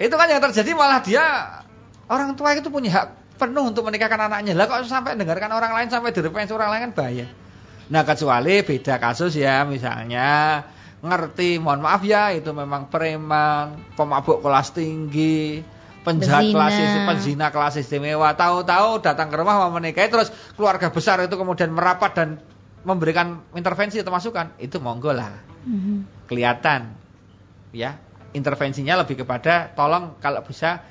[0.01, 1.25] itu kan yang terjadi malah dia
[2.09, 4.57] orang tua itu punya hak penuh untuk menikahkan anaknya.
[4.57, 7.27] Lah kok sampai dengarkan orang lain sampai direferensi orang lain kan bahaya.
[7.87, 10.59] Nah, kecuali beda kasus ya, misalnya
[11.07, 15.63] ngerti, mohon maaf ya, itu memang preman, pemabuk kelas tinggi,
[16.03, 16.75] penjahat kelas
[17.07, 18.35] penzina kelas istimewa.
[18.35, 22.29] Tahu-tahu datang ke rumah mau menikahi terus keluarga besar itu kemudian merapat dan
[22.83, 25.31] memberikan intervensi atau masukan, itu monggo lah.
[25.63, 26.27] Mhm.
[26.27, 26.91] Kelihatan
[27.71, 27.99] ya,
[28.35, 30.83] intervensinya lebih kepada tolong kalau bisa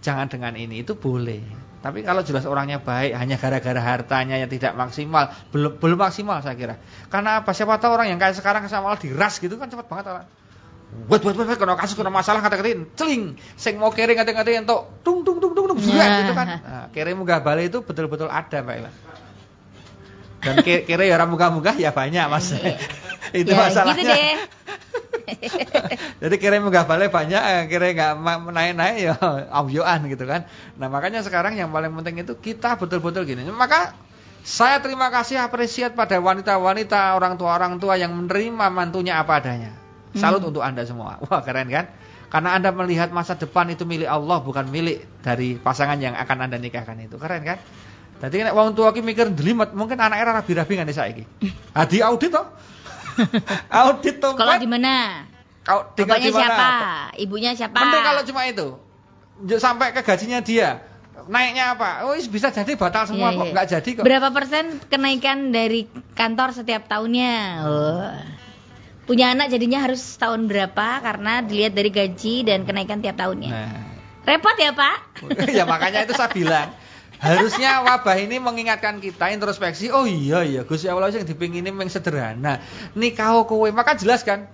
[0.00, 1.67] jangan dengan ini itu boleh.
[1.78, 6.58] Tapi kalau jelas orangnya baik hanya gara-gara hartanya yang tidak maksimal, belum belum maksimal saya
[6.58, 6.74] kira.
[7.06, 7.54] Karena apa?
[7.54, 10.26] Siapa tahu orang yang kayak sekarang sama diras gitu kan cepat banget orang.
[11.06, 15.20] Buat buat buat kena kasus kena masalah kata-katain, celing, sing mau kering kata-katain entuk tung
[15.22, 16.24] tung tung tung tung Ya.
[16.24, 16.46] gitu kan.
[16.58, 18.90] Nah, kere munggah balik itu betul-betul ada Mbak Ila.
[20.38, 22.54] Dan ke- kere ya orang munggah-munggah ya banyak Mas.
[23.36, 24.00] itu ya, masalahnya.
[24.00, 24.34] gitu deh.
[26.22, 28.12] Jadi kira balik banyak, eh, kira nggak
[28.52, 29.14] naik-naik ya
[29.52, 30.48] amyoan gitu kan.
[30.80, 33.44] Nah makanya sekarang yang paling penting itu kita betul-betul gini.
[33.48, 33.94] Maka
[34.42, 39.72] saya terima kasih apresiat pada wanita-wanita orang tua orang tua yang menerima mantunya apa adanya.
[40.16, 41.20] Salut untuk anda semua.
[41.28, 41.92] Wah keren kan?
[42.28, 46.56] Karena anda melihat masa depan itu milik Allah bukan milik dari pasangan yang akan anda
[46.60, 47.16] nikahkan itu.
[47.16, 47.58] Keren kan?
[48.18, 51.24] Jadi nek wong tua ki mikir delimet, mungkin anaknya rabi-rabi kan saiki.
[51.78, 52.46] Ah di audit toh.
[53.84, 54.34] audit toh.
[54.34, 55.24] Kalau di mana?
[55.94, 56.40] Tinggal di mana?
[56.40, 56.68] siapa?
[57.20, 57.76] Ibunya siapa?
[57.76, 58.68] Mending kalau cuma itu.
[59.60, 60.82] Sampai ke gajinya dia.
[61.28, 62.08] Naiknya apa?
[62.08, 63.44] Oh, is- bisa jadi batal semua Iya, kok.
[63.44, 63.52] iya.
[63.52, 64.04] Nggak jadi kok.
[64.06, 67.34] Berapa persen kenaikan dari kantor setiap tahunnya?
[67.66, 68.14] Oh.
[69.04, 73.50] Punya anak jadinya harus tahun berapa karena dilihat dari gaji dan kenaikan tiap tahunnya.
[73.50, 73.82] Nah.
[74.24, 74.96] Repot ya Pak?
[75.58, 76.68] ya makanya itu saya bilang.
[77.18, 79.90] Harusnya wabah ini mengingatkan kita introspeksi.
[79.90, 82.62] Oh iya iya, Gusti Allah yang dipingini meng sederhana.
[82.94, 84.46] Nikah kowe, maka jelas kan?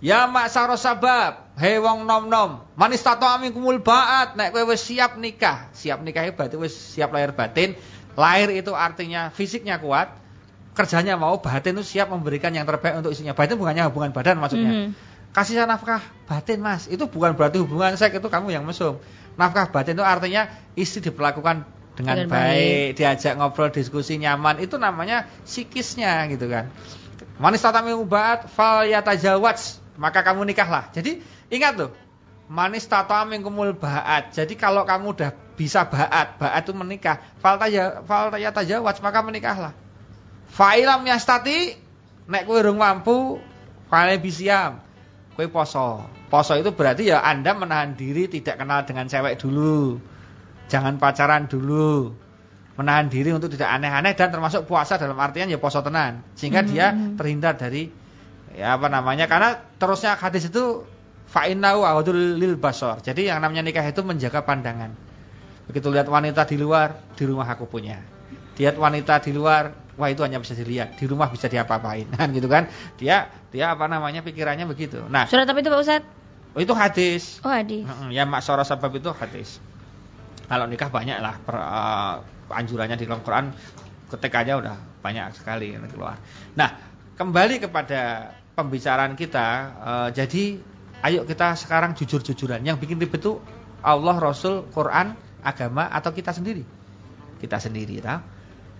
[0.00, 4.68] Ya mak saro sabab, hei wong nom nom, manis tato amin kumul baat, nek kowe
[4.68, 7.76] wis siap nikah, siap nikah berarti wis siap lahir batin.
[8.16, 10.12] Lahir itu artinya fisiknya kuat,
[10.76, 13.36] kerjanya mau, batin itu siap memberikan yang terbaik untuk istrinya.
[13.36, 14.72] Batin bukannya hubungan badan maksudnya.
[14.72, 14.88] Mhm.
[15.36, 18.96] Kasih saya nafkah batin mas, itu bukan berarti hubungan seks itu kamu yang mesum.
[19.36, 25.24] Nafkah batin itu artinya istri diperlakukan dengan, Dengan baik, diajak ngobrol, diskusi nyaman, itu namanya
[25.48, 26.68] psikisnya gitu kan.
[27.40, 30.92] Manis tatami ubat fal yatajawats, maka kamu nikahlah.
[30.92, 31.90] Jadi ingat loh,
[32.52, 34.36] manis tatami kumul baat.
[34.36, 39.72] Jadi kalau kamu udah bisa baat, baat itu menikah, fal taja fal yatajawats, maka menikahlah.
[40.52, 41.74] Fa'ilam yastati
[42.28, 43.40] nek kowe urung mampu
[43.88, 44.84] fale bisiam.
[45.32, 46.04] Kowe poso.
[46.28, 50.00] Poso itu berarti ya Anda menahan diri tidak kenal dengan cewek dulu.
[50.66, 52.10] Jangan pacaran dulu.
[52.76, 56.20] Menahan diri untuk tidak aneh-aneh dan termasuk puasa dalam artian ya poso tenan.
[56.36, 57.16] Sehingga dia Hmm.
[57.16, 57.88] terhindar dari
[58.52, 59.24] ya apa namanya?
[59.24, 60.84] Karena terusnya hadis itu
[61.26, 63.00] fa'innahu awadul lil basor.
[63.00, 64.92] Jadi yang namanya nikah itu menjaga pandangan.
[65.66, 67.98] Begitu lihat wanita di luar, di rumah aku punya.
[68.60, 71.00] Lihat wanita di luar, wah itu hanya bisa dilihat.
[71.00, 72.12] Di rumah bisa diapa-apain.
[72.12, 72.68] Kan gitu kan.
[73.00, 75.00] Dia dia apa namanya pikirannya begitu.
[75.08, 76.06] Nah, Surat apa itu Pak Ustadz?
[76.52, 77.40] oh, itu hadis.
[77.40, 77.88] Oh hadis.
[78.12, 79.58] Ya maksara sabab itu hadis.
[80.46, 82.14] Kalau nikah banyak lah per, eh,
[82.54, 83.50] anjurannya di dalam Quran
[84.06, 86.14] ketikanya udah banyak sekali yang keluar.
[86.54, 86.70] Nah,
[87.18, 90.44] kembali kepada pembicaraan kita, eh, jadi
[91.02, 92.62] ayo kita sekarang jujur-jujuran.
[92.62, 93.42] Yang bikin ribet itu
[93.82, 96.62] Allah, Rasul, Quran, agama atau kita sendiri?
[97.42, 98.22] Kita sendiri, tau?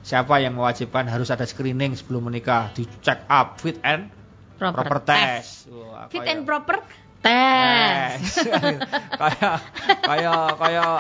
[0.07, 4.15] Siapa yang mewajibkan harus ada screening sebelum menikah, di check up fit and
[4.57, 5.69] Proper, proper test.
[5.69, 6.81] Wah, Fit and proper
[7.21, 8.41] tes.
[9.21, 9.57] kayak
[10.01, 10.93] kayak kayak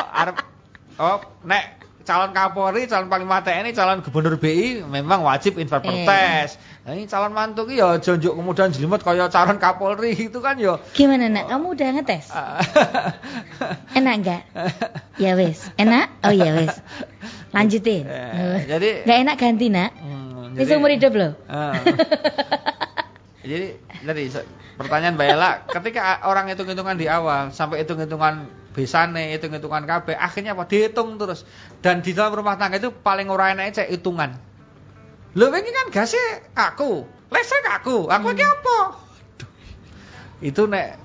[0.96, 1.64] oh nek
[2.06, 6.06] calon Kapolri, calon Panglima TNI, calon Gubernur BI memang wajib inverter Eh.
[6.06, 6.54] tes.
[6.86, 10.78] Nah, ini calon mantu ki ya jonjok kemudian jelimet kayak calon Kapolri itu kan ya.
[10.94, 11.50] Gimana nak?
[11.50, 12.30] Kamu udah ngetes?
[13.98, 14.42] Enak enggak?
[15.18, 15.66] Ya wes.
[15.74, 16.06] Enak?
[16.22, 16.78] Oh ya wes.
[17.50, 18.06] Lanjutin.
[18.06, 19.90] Eh, jadi Enggak enak ganti nak.
[19.98, 21.32] Hmm, Ini seumur hidup loh.
[21.50, 21.74] Ah.
[23.42, 24.22] Jadi tadi
[24.78, 30.68] pertanyaan Mbak Ella, ketika orang hitung-hitungan di awal sampai hitung-hitungan besane, hitung-hitungan KB, akhirnya apa?
[30.68, 31.48] Dihitung terus.
[31.80, 34.36] Dan di dalam rumah tangga itu paling ora enake cek hitungan.
[35.32, 36.20] Lho ini kan gase
[36.52, 38.78] aku, listrik aku, aku iki apa?
[40.44, 41.00] Itu nek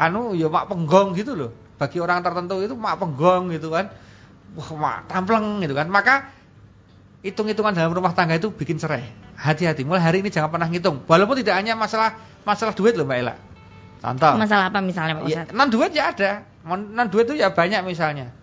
[0.00, 1.52] anu ya mak penggong gitu loh.
[1.76, 3.92] Bagi orang tertentu itu mak penggong gitu kan.
[4.56, 5.92] Wah, mak tampleng gitu kan.
[5.92, 6.32] Maka
[7.20, 9.04] hitung-hitungan dalam rumah tangga itu bikin cerai.
[9.36, 11.04] Hati-hati, mulai hari ini jangan pernah ngitung.
[11.04, 12.16] Walaupun tidak hanya masalah
[12.48, 13.34] masalah duit loh Mbak Ella.
[14.02, 14.34] Contoh.
[14.34, 15.54] Masalah apa misalnya Pak Ya, Ustadz?
[15.54, 16.42] non duit ya ada.
[16.66, 18.34] Non duit itu ya banyak misalnya.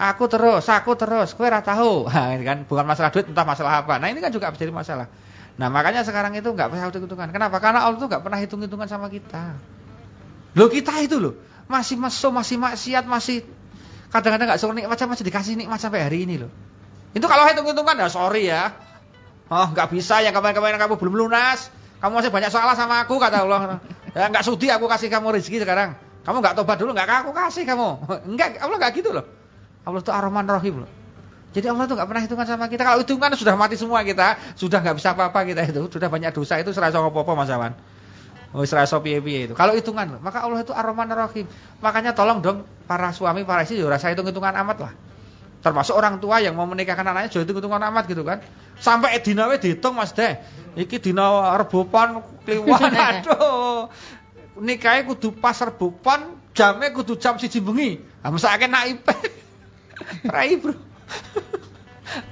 [0.00, 2.08] Aku terus, aku terus, kowe ora tahu.
[2.10, 4.02] Nah, kan bukan masalah duit, entah masalah apa.
[4.02, 5.06] Nah, ini kan juga bisa jadi masalah.
[5.60, 7.28] Nah, makanya sekarang itu nggak pernah hitung-hitungan.
[7.30, 7.60] Kenapa?
[7.62, 9.60] Karena Allah tuh nggak pernah hitung-hitungan sama kita.
[10.56, 11.38] Loh kita itu loh,
[11.70, 13.46] masih mesum, masih maksiat, masih
[14.10, 16.50] kadang-kadang nggak suruh nikmat masih dikasih nikmat sampai hari ini loh.
[17.14, 18.74] Itu kalau hitung-hitungan ya sorry ya.
[19.52, 21.68] Oh, nggak bisa yang kemarin-kemarin kamu belum lunas.
[22.00, 23.84] Kamu masih banyak salah sama aku kata Allah.
[24.14, 25.94] Ya nggak sudi aku kasih kamu rezeki sekarang.
[26.26, 27.88] Kamu nggak tobat dulu nggak aku kasih kamu.
[28.30, 29.24] Enggak, Allah nggak gitu loh.
[29.86, 30.90] Allah itu Ar-Rahman loh.
[31.50, 32.82] Jadi Allah tuh nggak pernah hitungan sama kita.
[32.86, 36.62] Kalau hitungan sudah mati semua kita, sudah nggak bisa apa-apa kita itu, sudah banyak dosa
[36.62, 37.74] itu serasa apa-apa Mas Awan.
[38.50, 39.54] Oh, serasa piye-piye itu.
[39.54, 41.10] Kalau hitungan, maka Allah itu Ar-Rahman.
[41.82, 44.92] Makanya tolong dong para suami, para istri rasa hitung-hitungan amat lah.
[45.60, 48.40] Termasuk orang tua yang mau menikahkan anaknya juga hitung-hitungan amat gitu kan.
[48.80, 50.40] Sampai dina dihitung Mas Deh.
[50.76, 53.92] Iki dina rebupon kliwon aduh.
[54.60, 58.00] Nikahnya kudu pas rebupon, jamnya kudu jam siji bengi.
[58.20, 59.04] Ah mesake naib.
[60.34, 60.76] Rai, Bro.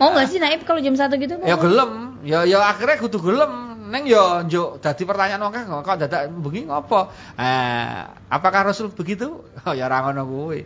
[0.01, 1.39] Mau gak sih naib kalau jam satu gitu?
[1.47, 3.53] Ya gelem, ya ya akhirnya kudu gelem.
[3.89, 7.09] Neng yo njuk dadi pertanyaan wong kok dadak bengi ngopo?
[7.41, 9.41] Eh, apakah Rasul begitu?
[9.67, 10.61] Oh ya ora ngono kuwi.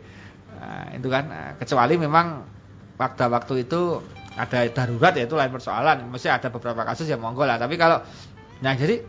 [0.62, 2.46] Nah, itu kan eh, kecuali memang
[2.94, 3.98] waktu-waktu itu
[4.38, 6.06] ada darurat ya itu lain persoalan.
[6.06, 7.58] Mesti ada beberapa kasus yang monggo lah.
[7.58, 7.98] Tapi kalau
[8.62, 9.02] nah jadi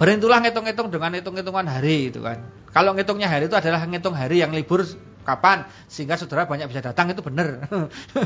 [0.00, 2.40] berintulah ngitung-ngitung dengan hitung-hitungan hari itu kan.
[2.72, 4.80] Kalau ngitungnya hari itu adalah ngitung hari yang libur
[5.22, 7.66] kapan sehingga saudara banyak bisa datang itu benar.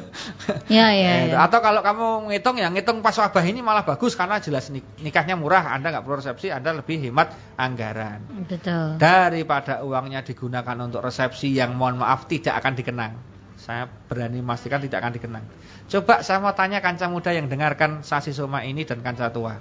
[0.72, 1.36] ya, ya, ya.
[1.40, 5.76] Atau kalau kamu ngitung ya ngitung pas wabah ini malah bagus karena jelas nikahnya murah,
[5.76, 8.48] Anda nggak perlu resepsi, Anda lebih hemat anggaran.
[8.48, 8.96] Betul.
[8.98, 13.12] Daripada uangnya digunakan untuk resepsi yang mohon maaf tidak akan dikenang.
[13.56, 15.44] Saya berani memastikan tidak akan dikenang.
[15.86, 19.56] Coba saya mau tanya kanca muda yang dengarkan Sasi Soma ini dan kanca tua.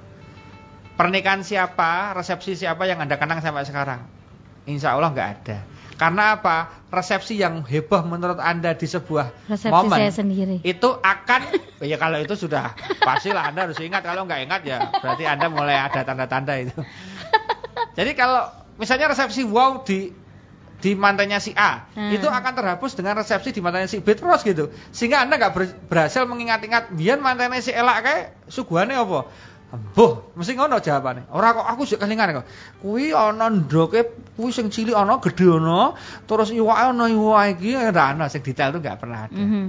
[0.95, 4.07] Pernikahan siapa, resepsi siapa yang Anda kenang sampai sekarang?
[4.65, 5.57] Insya Allah nggak ada.
[5.95, 6.83] Karena apa?
[6.91, 10.63] Resepsi yang heboh menurut Anda di sebuah Resepsi momen saya sendiri.
[10.63, 11.41] itu akan
[11.91, 12.71] ya kalau itu sudah
[13.03, 16.75] pastilah Anda harus ingat kalau nggak ingat ya berarti Anda mulai ada tanda-tanda itu.
[17.99, 18.47] Jadi kalau
[18.79, 20.11] misalnya resepsi wow di
[20.85, 22.13] di mantannya si A hmm.
[22.19, 25.55] itu akan terhapus dengan resepsi di mantannya si B terus gitu sehingga anda nggak
[25.87, 29.25] berhasil mengingat-ingat biar mantannya si elak kayak suguhannya apa
[29.93, 31.27] Boh, mesti ngono jawabane.
[31.31, 32.47] Ora kok aku sik kelingan kok.
[32.81, 35.95] Kuwi ana ndoke kuwi sing cilik ana gedhe ana,
[36.27, 39.35] terus iwake ana iwake iki ora ana sing detail itu enggak pernah ada.
[39.35, 39.65] Mm -hmm.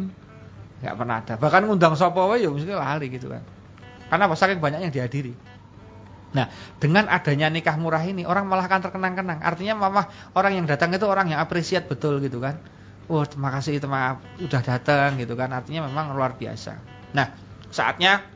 [0.82, 1.32] Enggak pernah ada.
[1.38, 3.42] Bahkan ngundang sapa wae ya mesti lali gitu kan.
[4.06, 5.34] Karena saking banyak yang dihadiri.
[6.36, 9.40] Nah, dengan adanya nikah murah ini orang malah akan terkenang-kenang.
[9.40, 12.60] Artinya mama orang yang datang itu orang yang apresiat betul gitu kan.
[13.08, 15.48] Oh, terima kasih terima udah datang gitu kan.
[15.54, 16.76] Artinya memang luar biasa.
[17.16, 17.32] Nah,
[17.72, 18.35] saatnya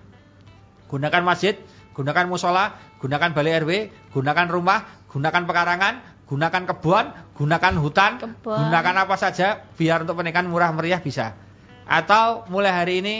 [0.91, 1.55] gunakan masjid,
[1.95, 3.71] gunakan musola, gunakan balai RW,
[4.11, 5.95] gunakan rumah, gunakan pekarangan,
[6.27, 7.07] gunakan kebun,
[7.39, 8.59] gunakan hutan, kebun.
[8.59, 11.39] gunakan apa saja biar untuk pernikahan murah meriah bisa.
[11.87, 13.17] Atau mulai hari ini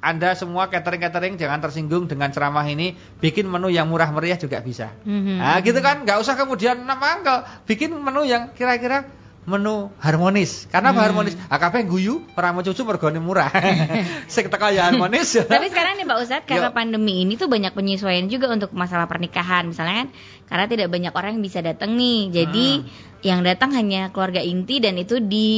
[0.00, 4.96] anda semua catering-catering jangan tersinggung dengan ceramah ini, bikin menu yang murah meriah juga bisa.
[5.04, 5.36] Mm -hmm.
[5.44, 9.04] Nah, gitu kan, nggak usah kemudian nama angkel, bikin menu yang kira-kira
[9.48, 10.68] menu harmonis.
[10.68, 11.00] Karena hmm.
[11.00, 11.34] harmonis?
[11.48, 13.48] AKP guyu, orang mau cucu mergone murah.
[14.32, 15.40] Sing teko ya harmonis.
[15.52, 16.76] Tapi sekarang nih Pak Ustadz, karena Yo.
[16.76, 19.64] pandemi ini tuh banyak penyesuaian juga untuk masalah pernikahan.
[19.72, 20.08] Misalnya kan
[20.44, 22.20] karena tidak banyak orang yang bisa datang nih.
[22.28, 23.24] Jadi hmm.
[23.24, 25.50] yang datang hanya keluarga inti dan itu di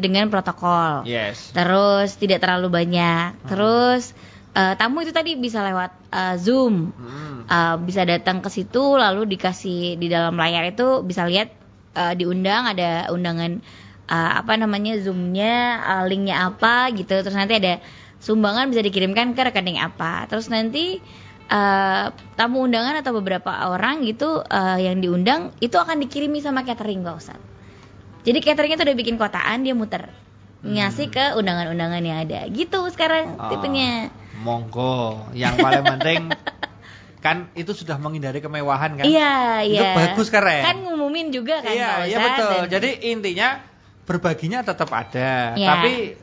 [0.00, 1.04] dengan protokol.
[1.04, 1.52] Yes.
[1.52, 3.36] Terus tidak terlalu banyak.
[3.36, 3.44] Hmm.
[3.44, 4.16] Terus
[4.56, 6.96] uh, tamu itu tadi bisa lewat uh, Zoom.
[6.96, 7.44] Hmm.
[7.48, 11.57] Uh, bisa datang ke situ lalu dikasih di dalam layar itu bisa lihat
[11.98, 13.58] uh, diundang ada undangan
[14.06, 17.18] uh, apa namanya zoomnya uh, linknya apa gitu.
[17.18, 17.82] Terus nanti ada
[18.22, 20.30] sumbangan bisa dikirimkan ke rekening apa.
[20.30, 21.02] Terus nanti
[21.50, 27.02] uh, tamu undangan atau beberapa orang gitu uh, yang diundang itu akan dikirimi sama catering
[27.02, 27.38] gak usah
[28.28, 30.12] jadi cateringnya tuh udah bikin kotaan dia muter.
[30.60, 32.44] Ngasih ke undangan-undangan yang ada.
[32.52, 34.12] Gitu sekarang oh, tipenya.
[34.44, 35.24] monggo.
[35.32, 36.22] Yang paling penting
[37.18, 39.04] kan itu sudah menghindari kemewahan kan?
[39.04, 39.80] Iya, iya.
[39.80, 40.62] Itu bagus keren.
[40.62, 42.50] Kan ngumumin juga kan Iya, iya betul.
[42.66, 42.70] Dan...
[42.78, 43.48] Jadi intinya
[44.08, 45.68] berbaginya tetap ada, ya.
[45.76, 46.16] tapi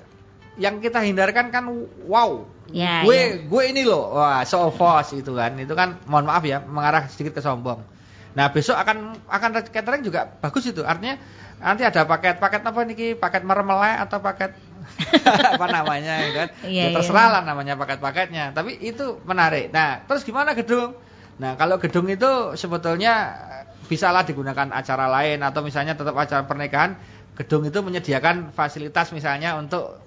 [0.57, 1.63] yang kita hindarkan kan
[2.09, 2.47] wow.
[2.65, 3.27] Ya, gue ya.
[3.45, 5.53] gue ini loh, wah so false itu kan.
[5.61, 7.85] Itu kan mohon maaf ya, mengarah sedikit ke sombong.
[8.33, 10.81] Nah, besok akan akan catering juga bagus itu.
[10.81, 11.21] Artinya
[11.61, 14.57] nanti ada paket paket apa nih paket meremelai atau paket
[15.57, 16.47] apa namanya ya kan.
[16.65, 18.53] Iya, ya, terserah lah namanya paket-paketnya.
[18.55, 19.69] Tapi itu menarik.
[19.73, 20.95] Nah, terus gimana gedung?
[21.35, 23.35] Nah, kalau gedung itu sebetulnya
[23.85, 26.95] bisalah digunakan acara lain atau misalnya tetap acara pernikahan,
[27.35, 29.99] gedung itu menyediakan fasilitas misalnya untuk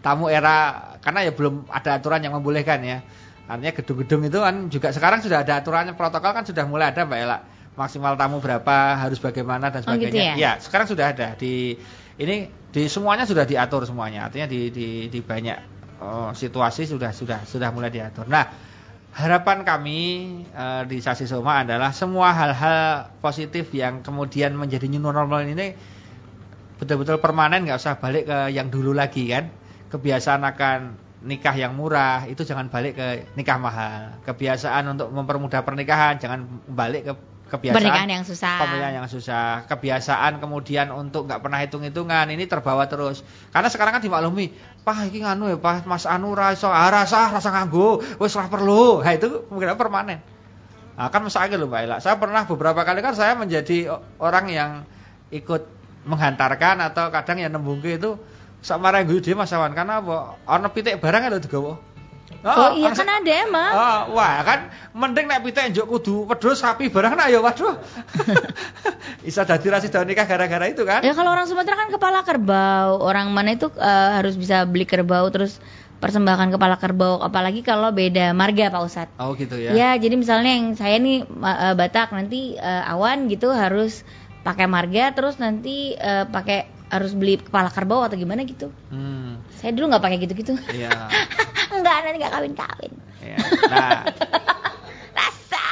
[0.00, 3.04] tamu era karena ya belum ada aturan yang membolehkan ya.
[3.50, 7.18] Artinya gedung-gedung itu kan juga sekarang sudah ada aturannya protokol kan sudah mulai ada Mbak
[7.18, 7.38] Ella.
[7.74, 10.06] Maksimal tamu berapa, harus bagaimana dan sebagainya.
[10.06, 10.34] Oh gitu ya?
[10.38, 11.74] ya, sekarang sudah ada di
[12.20, 15.58] ini di semuanya sudah diatur semuanya artinya di di, di banyak
[16.02, 18.46] oh, situasi sudah sudah sudah mulai diatur nah
[19.10, 20.00] harapan kami
[20.54, 25.74] uh, di Sasi Soma adalah semua hal-hal positif yang kemudian menjadi new normal ini
[26.80, 29.52] betul-betul permanen nggak usah balik ke yang dulu lagi kan.
[29.92, 30.78] Kebiasaan akan
[31.26, 34.16] nikah yang murah itu jangan balik ke nikah mahal.
[34.24, 37.14] Kebiasaan untuk mempermudah pernikahan jangan balik ke
[37.50, 38.56] kebiasaan Pernikahan yang susah.
[38.62, 39.66] pernikahan yang susah.
[39.66, 43.26] Kebiasaan kemudian untuk nggak pernah hitung-hitungan ini terbawa terus.
[43.50, 44.54] Karena sekarang kan dimaklumi,
[44.86, 48.46] "Pah iki nganu ya, Pah, Mas Anu ra iso ah, rasa rasa nganggo, wis ora
[48.46, 50.22] perlu." Nah, itu mungkin permanen.
[50.94, 54.70] Nah, kan misalnya loh Mbak Ela, saya pernah beberapa kali kan saya menjadi orang yang
[55.34, 55.66] ikut
[56.06, 58.20] menghantarkan atau kadang yang nembungke itu
[58.60, 60.36] sama orang gue dia Mas Awan karena apa?
[60.44, 61.80] Ana pitik barang lho digawa.
[62.40, 63.72] Oh, iya ana kan ada emang.
[63.76, 64.60] Oh, wah kan
[64.96, 67.76] mending nek pitik njuk kudu wedhus sapi barang kan ayo waduh.
[69.24, 71.04] Bisa dadi ra sida nikah gara-gara itu kan?
[71.04, 75.28] Ya kalau orang Sumatera kan kepala kerbau, orang mana itu eh, harus bisa beli kerbau
[75.28, 75.60] terus
[76.00, 79.16] persembahkan kepala kerbau, apalagi kalau beda marga Pak Ustadz.
[79.20, 79.76] Oh gitu ya.
[79.76, 84.00] Ya, jadi misalnya yang saya nih eh, Batak nanti eh, awan gitu harus
[84.40, 88.72] pakai marga terus nanti eh, pakai harus beli kepala kerbau atau gimana gitu.
[88.90, 90.54] Hmm, Saya dulu nggak pakai gitu-gitu.
[90.70, 90.90] iya.
[91.74, 92.92] Enggak, nanti nggak kawin-kawin.
[93.20, 93.38] iya.
[93.66, 94.00] Nah,
[95.16, 95.64] Rasa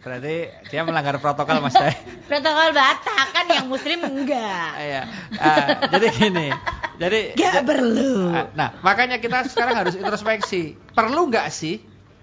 [0.00, 0.36] berarti
[0.68, 1.94] dia melanggar protokol Mas Teh.
[2.30, 4.70] protokol Batak kan yang muslim enggak.
[4.76, 5.02] Iya.
[5.36, 6.48] Ah, jadi gini.
[7.00, 8.28] Jadi Gak perlu.
[8.28, 10.76] Ah, Nah, makanya kita sekarang harus introspeksi.
[10.92, 11.80] Perlu nggak sih?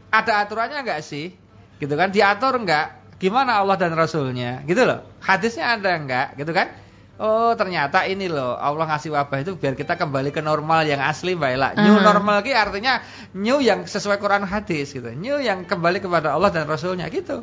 [0.07, 1.33] Ada aturannya nggak sih?
[1.77, 2.13] Gitu kan?
[2.13, 3.17] Diatur nggak?
[3.17, 4.61] Gimana Allah dan Rasulnya?
[4.63, 5.01] Gitu loh.
[5.17, 6.37] Hadisnya ada nggak?
[6.37, 6.69] Gitu kan?
[7.17, 11.33] Oh ternyata ini loh Allah ngasih wabah itu biar kita kembali ke normal yang asli
[11.33, 11.69] Mbak Ela.
[11.73, 12.05] New Hmm.
[12.05, 13.01] normal ki artinya
[13.33, 15.09] new yang sesuai Quran hadis gitu.
[15.17, 17.41] New yang kembali kepada Allah dan Rasulnya gitu.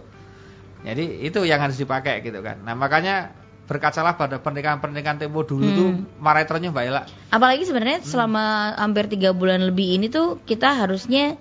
[0.86, 2.62] Jadi itu yang harus dipakai gitu kan.
[2.62, 5.74] Nah makanya berkacalah pada pernikahan-pernikahan tempo dulu Hmm.
[5.74, 5.88] tuh
[6.20, 7.02] maratonnya Mbak Ela.
[7.34, 11.34] Apalagi sebenarnya selama hampir tiga bulan lebih ini tuh kita harusnya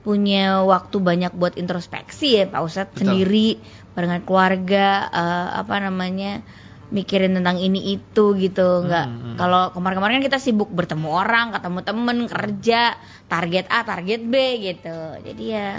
[0.00, 3.00] punya waktu banyak buat introspeksi ya Pak Ustadz Betul.
[3.04, 3.48] sendiri
[3.92, 6.46] barengan keluarga eh, apa namanya
[6.90, 9.36] mikirin tentang ini itu gitu nggak Hmm, hmm.
[9.38, 12.94] kalau kemarin-kemarin kan kita sibuk bertemu orang ketemu temen kerja
[13.26, 15.70] target A target B gitu jadi ya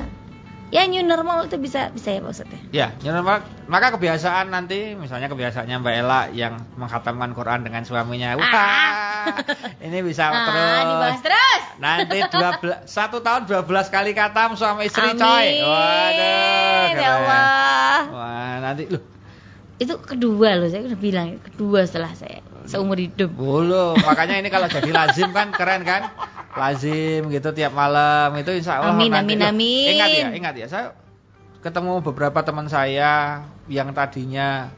[0.67, 3.39] ya new normal itu bisa bisa ya Ustadz ya new normal.
[3.67, 9.43] Maka kebiasaan nanti, misalnya kebiasaannya Mbak Ela yang menghatamkan Quran dengan suaminya, wah,
[9.83, 10.83] ini bisa ah terus.
[10.87, 15.19] dibahas terus Nanti 12, satu tahun 12 kali katam suami istri Amin.
[15.19, 15.47] coy.
[15.67, 16.83] Waduh.
[16.95, 17.11] ya.
[17.11, 19.03] Allah Wah, nanti loh,
[19.78, 24.67] itu kedua loh saya udah bilang kedua setelah saya seumur hidup Bulu, makanya ini kalau
[24.67, 26.11] jadi lazim kan keren kan?
[26.57, 29.88] Lazim gitu tiap malam itu insya Allah Amin, nanti- amin, Loh, amin.
[29.93, 30.65] Ingat ya, ingat ya.
[30.67, 30.86] Saya
[31.61, 34.73] ketemu beberapa teman saya yang tadinya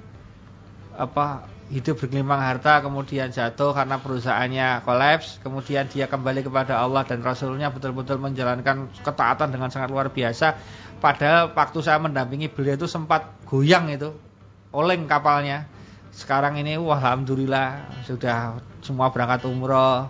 [0.94, 7.22] apa hidup bergelimang harta kemudian jatuh karena perusahaannya kolaps kemudian dia kembali kepada Allah dan
[7.22, 10.58] Rasulnya betul-betul menjalankan ketaatan dengan sangat luar biasa
[10.98, 14.10] padahal waktu saya mendampingi beliau itu sempat goyang itu
[14.76, 15.66] oleng kapalnya.
[16.10, 20.10] Sekarang ini wah alhamdulillah sudah semua berangkat umroh.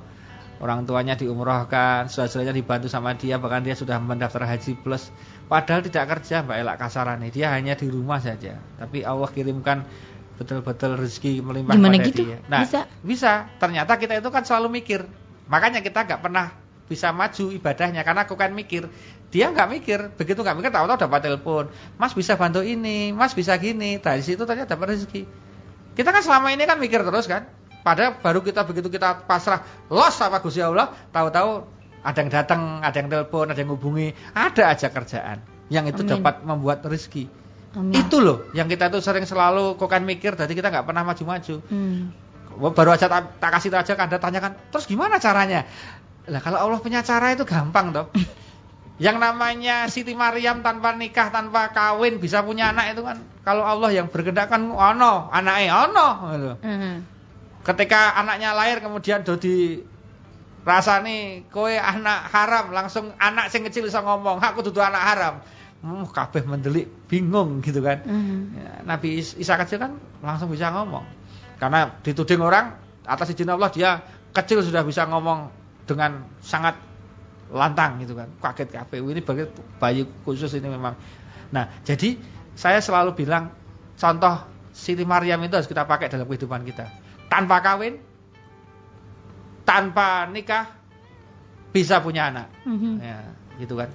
[0.59, 5.07] Orang tuanya diumrohkan saudara-saudaranya dibantu sama dia bahkan dia sudah mendaftar haji plus.
[5.47, 7.31] Padahal tidak kerja Mbak Elak kasarannya.
[7.31, 8.59] Dia hanya di rumah saja.
[8.75, 9.87] Tapi Allah kirimkan
[10.35, 12.21] betul-betul rezeki melimpah Gimana pada gitu?
[12.27, 12.37] dia.
[12.51, 12.81] Nah Bisa?
[12.99, 13.47] bisa.
[13.55, 15.07] Ternyata kita itu kan selalu mikir.
[15.47, 16.51] Makanya kita nggak pernah
[16.89, 18.89] bisa maju ibadahnya karena aku kan mikir
[19.29, 19.99] dia nggak mikir.
[20.17, 21.63] Begitu nggak mikir tahu-tahu dapat telepon.
[22.01, 24.01] Mas bisa bantu ini mas bisa gini.
[24.01, 25.23] Dari situ ternyata dapat rezeki.
[25.93, 27.45] Kita kan selama ini kan mikir terus kan.
[27.79, 31.63] Padahal baru kita begitu kita pasrah los sama Gusti Allah tahu-tahu
[32.03, 35.39] ada yang datang ada yang telepon ada yang hubungi ada aja kerjaan
[35.71, 36.19] yang itu Amin.
[36.19, 37.31] dapat membuat rezeki.
[37.77, 37.93] Amin.
[37.93, 41.55] itu loh yang kita tuh sering selalu kok kan mikir tadi kita nggak pernah maju-maju.
[41.69, 42.09] Hmm.
[42.59, 45.63] baru aja tak, tak kasih aja kan Anda tanyakan terus gimana caranya?
[46.27, 48.09] Lah kalau Allah punya cara itu gampang toh
[48.99, 53.95] yang namanya Siti Maryam tanpa nikah tanpa kawin bisa punya anak itu kan kalau Allah
[53.95, 56.51] yang berkehendak kan ono anaknya ono gitu.
[56.59, 56.95] Hmm.
[57.63, 59.79] ketika anaknya lahir kemudian do di
[60.67, 65.33] rasani kowe anak haram langsung anak sing kecil bisa ngomong aku dudu anak haram
[65.79, 68.51] hmm, kabeh mendelik bingung gitu kan Hmm.
[68.53, 71.07] Ya, Nabi Is- Isa kecil kan langsung bisa ngomong.
[71.55, 75.47] Karena dituding orang atas izin Allah dia kecil sudah bisa ngomong
[75.87, 76.75] dengan sangat
[77.49, 78.29] lantang gitu kan.
[78.41, 79.01] Kaget kabeh.
[79.01, 79.43] Ini bagi
[79.81, 80.93] bayi khusus ini memang.
[81.49, 82.17] Nah, jadi
[82.53, 83.49] saya selalu bilang
[83.97, 86.85] contoh Siti Maryam itu harus kita pakai dalam kehidupan kita.
[87.27, 87.99] Tanpa kawin,
[89.65, 90.69] tanpa nikah
[91.69, 92.47] bisa punya anak.
[92.65, 92.93] Mhm.
[93.01, 93.19] Ya,
[93.61, 93.89] gitu kan.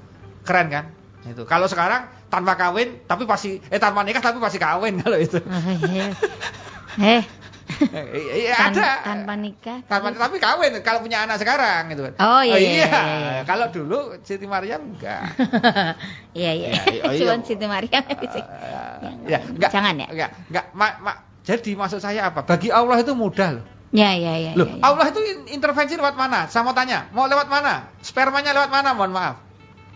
[0.44, 0.84] Keren kan?
[1.24, 1.48] Itu.
[1.48, 5.38] Kalau sekarang tanpa kawin tapi pasti eh tanpa nikah tapi pasti kawin kalau itu.
[6.94, 7.26] Eh,
[8.14, 8.90] Iya tan- ada.
[9.02, 12.14] tanpa nikah Tanpa tapi kawin kalau punya anak sekarang gitu kan.
[12.18, 13.42] Oh, iya, iya, iya, iya.
[13.42, 15.20] Kalau dulu Siti Maryam enggak.
[16.38, 17.18] iya iya Ya, iya, iya.
[17.24, 18.40] cuman Siti Maryam bisa
[19.24, 19.70] ya, enggak.
[19.70, 20.64] jangan ya Enggak, enggak.
[20.72, 22.42] Ma- ma- jadi maksud saya apa?
[22.42, 23.64] Bagi Allah itu mudah loh.
[23.90, 24.52] Ya, ya, ya.
[24.54, 24.82] Loh, ya, ya.
[24.82, 26.48] Allah itu in- intervensi lewat mana?
[26.48, 27.94] Saya mau tanya, mau lewat mana?
[28.00, 28.90] Spermanya lewat mana?
[28.90, 29.36] Mohon maaf.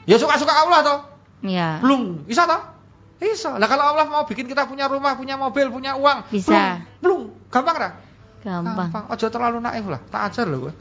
[0.04, 0.98] Ya suka-suka Allah toh.
[1.42, 1.78] Ya.
[1.78, 2.62] Belum, bisa toh?
[3.18, 3.54] Bisa.
[3.54, 6.78] Lah kalau Allah mau bikin kita punya rumah, punya mobil, punya uang, Bisa.
[6.98, 7.37] Belum, belum.
[7.48, 7.90] Gampang ra?
[8.44, 9.04] Gampang.
[9.10, 10.00] Ojo terlalu naif lah.
[10.08, 10.74] Tak ajar loh gue.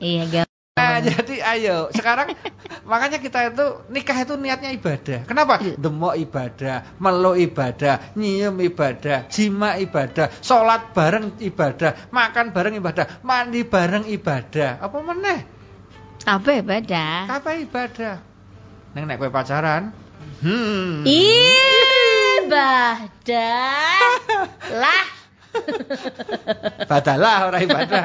[0.00, 0.56] Iya, gampang.
[0.76, 2.36] Nah, jadi ayo sekarang
[2.90, 5.24] makanya kita itu nikah itu niatnya ibadah.
[5.24, 5.56] Kenapa?
[5.64, 5.80] Iya.
[5.80, 13.64] Demok ibadah, meluk ibadah, nyium ibadah, jima ibadah, sholat bareng ibadah, makan bareng ibadah, mandi
[13.64, 14.76] bareng ibadah.
[14.84, 15.40] Apa meneh?
[16.28, 17.24] Apa beda?
[17.24, 18.20] Apa ibadah?
[18.92, 19.96] Neng nek kowe pacaran,
[20.44, 21.08] hmm.
[22.46, 22.94] Ibadah.
[24.78, 25.06] Lah.
[26.90, 28.04] Badalah orang ibadah.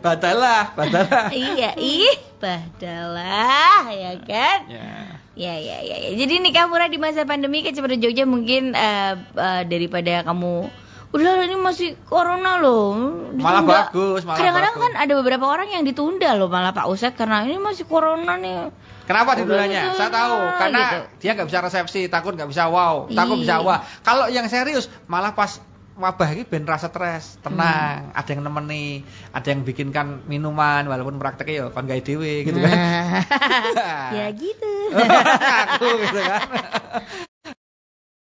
[0.00, 1.26] Badalah, badalah.
[1.34, 4.58] iya, ibadalah, ya kan?
[4.70, 4.88] Ya.
[5.36, 6.10] Ya, ya, ya, ya.
[6.16, 10.70] Jadi nikah murah di masa pandemi kan Cipta Jogja mungkin eh, eh, daripada kamu
[11.12, 12.96] udah ini masih corona loh.
[13.36, 17.18] Malah ditunda." bagus, malah Kadang-kadang kan ada beberapa orang yang ditunda loh malah Pak Ustadz
[17.20, 18.72] karena ini masih corona nih.
[19.06, 19.54] Kenapa gitu,
[19.94, 20.98] Saya tahu karena gitu.
[21.22, 23.42] dia nggak bisa resepsi, takut nggak bisa wow, takut Iya.
[23.46, 23.78] bisa wah.
[24.02, 25.62] Kalau yang serius malah pas
[25.96, 29.00] wabah ini ben rasa stres, tenang, ada yang nemeni,
[29.32, 32.76] ada yang bikinkan minuman walaupun prakteknya ya kon gawe dhewe gitu kan.
[32.76, 34.72] Nah, ya gitu.
[34.92, 36.42] Aku gitu kan.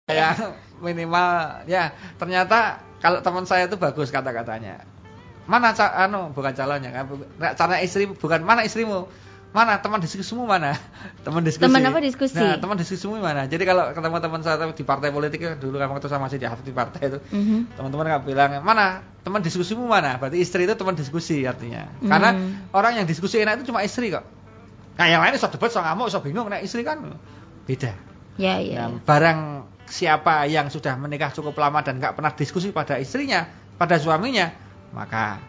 [0.19, 0.33] ya
[0.81, 4.85] minimal ya ternyata kalau teman saya itu bagus kata-katanya.
[5.49, 7.09] Mana ca anu bukan calonnya kan,
[7.57, 9.09] cara istri bukan mana istrimu?
[9.49, 10.77] Mana teman diskusimu mana?
[11.25, 11.65] Teman diskusi.
[11.65, 12.37] Teman apa diskusi?
[12.37, 13.49] Nah, teman diskusimu mana?
[13.49, 16.47] Jadi kalau ketemu teman saya di partai politik ya, dulu kan waktu saya masih di
[16.69, 17.73] di partai itu, Mhm.
[17.81, 20.21] teman-teman bilang mana teman diskusimu mana?
[20.21, 21.89] Berarti istri itu teman diskusi artinya.
[22.05, 22.77] Karena Hmm.
[22.77, 24.29] orang yang diskusi enak itu cuma istri kok.
[25.01, 26.53] Nah yang lain iso debat, iso ngamuk, iso bingung.
[26.53, 27.01] Nah istri kan
[27.65, 27.93] beda.
[28.39, 28.87] Ya, ya.
[28.87, 29.41] Nah, barang
[29.89, 33.49] siapa yang sudah menikah cukup lama dan nggak pernah diskusi pada istrinya,
[33.81, 34.53] pada suaminya,
[34.93, 35.41] maka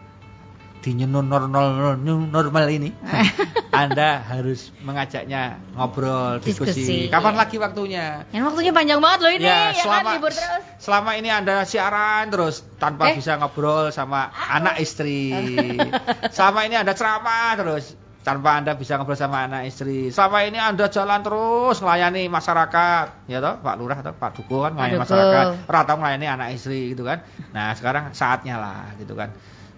[0.80, 2.88] di new normal, new normal ini
[3.70, 6.82] Anda harus mengajaknya ngobrol, diskusi.
[6.82, 8.24] Diskusi, Kapan lagi waktunya?
[8.32, 10.62] Yang waktunya panjang banget loh ini, ya, ya, kan selama libur terus.
[10.80, 13.16] selama ini Anda siaran terus tanpa Eh.
[13.16, 15.30] bisa ngobrol sama anak istri.
[16.34, 17.84] selama ini Anda ceramah terus
[18.20, 20.10] tanpa Anda bisa ngobrol sama anak istri.
[20.10, 24.74] Selama ini Anda jalan terus melayani masyarakat, ya toh, Pak Lurah atau Pak Duko kan
[24.74, 25.04] melayani Duko.
[25.06, 27.22] masyarakat, rata melayani anak istri gitu kan.
[27.52, 29.30] Nah, sekarang saatnya lah gitu kan.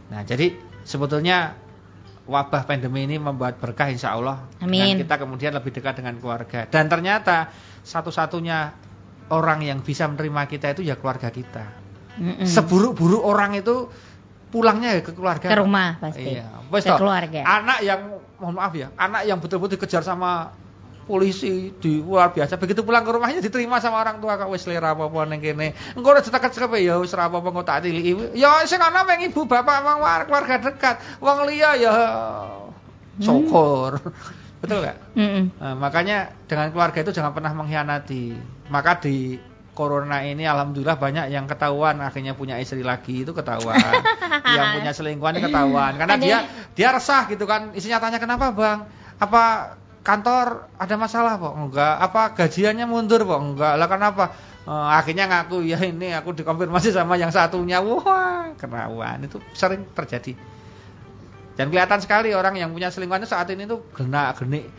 [0.08, 1.56] Nah, jadi sebetulnya
[2.22, 4.46] wabah pandemi ini membuat berkah insya Allah.
[4.62, 4.98] Amin.
[4.98, 6.70] Dan kita kemudian lebih dekat dengan keluarga.
[6.70, 7.50] Dan ternyata
[7.82, 8.72] satu-satunya
[9.34, 11.64] orang yang bisa menerima kita itu ya keluarga kita.
[12.20, 12.46] Mm-mm.
[12.46, 13.88] Seburuk-buruk orang itu
[14.52, 15.48] pulangnya ya ke keluarga.
[15.48, 16.36] Ke rumah pasti.
[16.36, 16.46] Iya.
[16.68, 17.40] Ke toh, keluarga.
[17.42, 18.00] Anak yang
[18.36, 20.52] mohon maaf ya, anak yang betul-betul dikejar sama
[21.02, 24.94] polisi di luar biasa begitu pulang ke rumahnya diterima sama orang tua kok wis lera
[24.94, 28.62] apa-apa ning kene engko ora ditekat sekepe ya wis ora apa-apa engko tak tiliki ya
[28.64, 31.92] sing ana meng ibu bapak wong war- keluarga dekat wong liya ya
[33.18, 33.98] syukur
[34.62, 34.98] betul nggak.
[35.58, 38.30] Nah, makanya dengan keluarga itu jangan pernah mengkhianati.
[38.70, 39.34] Maka di
[39.74, 43.74] corona ini alhamdulillah banyak yang ketahuan akhirnya punya istri lagi itu ketahuan.
[44.56, 46.38] yang punya selingkuhan ketahuan karena Ada- dia
[46.78, 47.74] dia resah gitu kan.
[47.74, 48.86] Istrinya tanya kenapa, Bang?
[49.18, 51.52] Apa kantor ada masalah, Pak?
[51.54, 51.94] Enggak.
[51.98, 53.38] Apa gajiannya mundur, Pak?
[53.40, 53.72] Enggak.
[53.78, 54.24] Lah kenapa?
[54.62, 57.82] Eh, akhirnya ngaku ya ini aku dikonfirmasi sama yang satunya.
[57.82, 60.38] Wah, kerawan itu sering terjadi.
[61.52, 64.70] Dan kelihatan sekali orang yang punya selingkuhan itu saat ini tuh genak genik.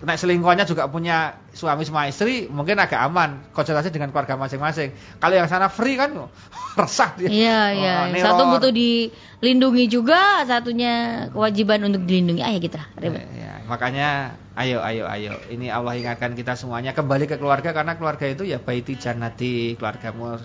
[0.00, 4.96] Nek selingkuhannya juga punya suami sama istri, mungkin agak aman konsultasi dengan keluarga masing-masing.
[5.20, 6.16] Kalau yang sana free kan
[6.80, 7.28] resah dia.
[7.28, 7.94] Iya, Oh, iya.
[8.08, 8.24] neror.
[8.24, 12.40] Satu butuh dilindungi juga, satunya kewajiban untuk dilindungi.
[12.40, 13.28] Ah ya gitu lah, ribet.
[13.28, 14.08] Ya, ya, makanya
[14.60, 15.32] ayo ayo ayo.
[15.48, 20.36] Ini Allah ingatkan kita semuanya kembali ke keluarga karena keluarga itu ya baiti jannati, keluargamu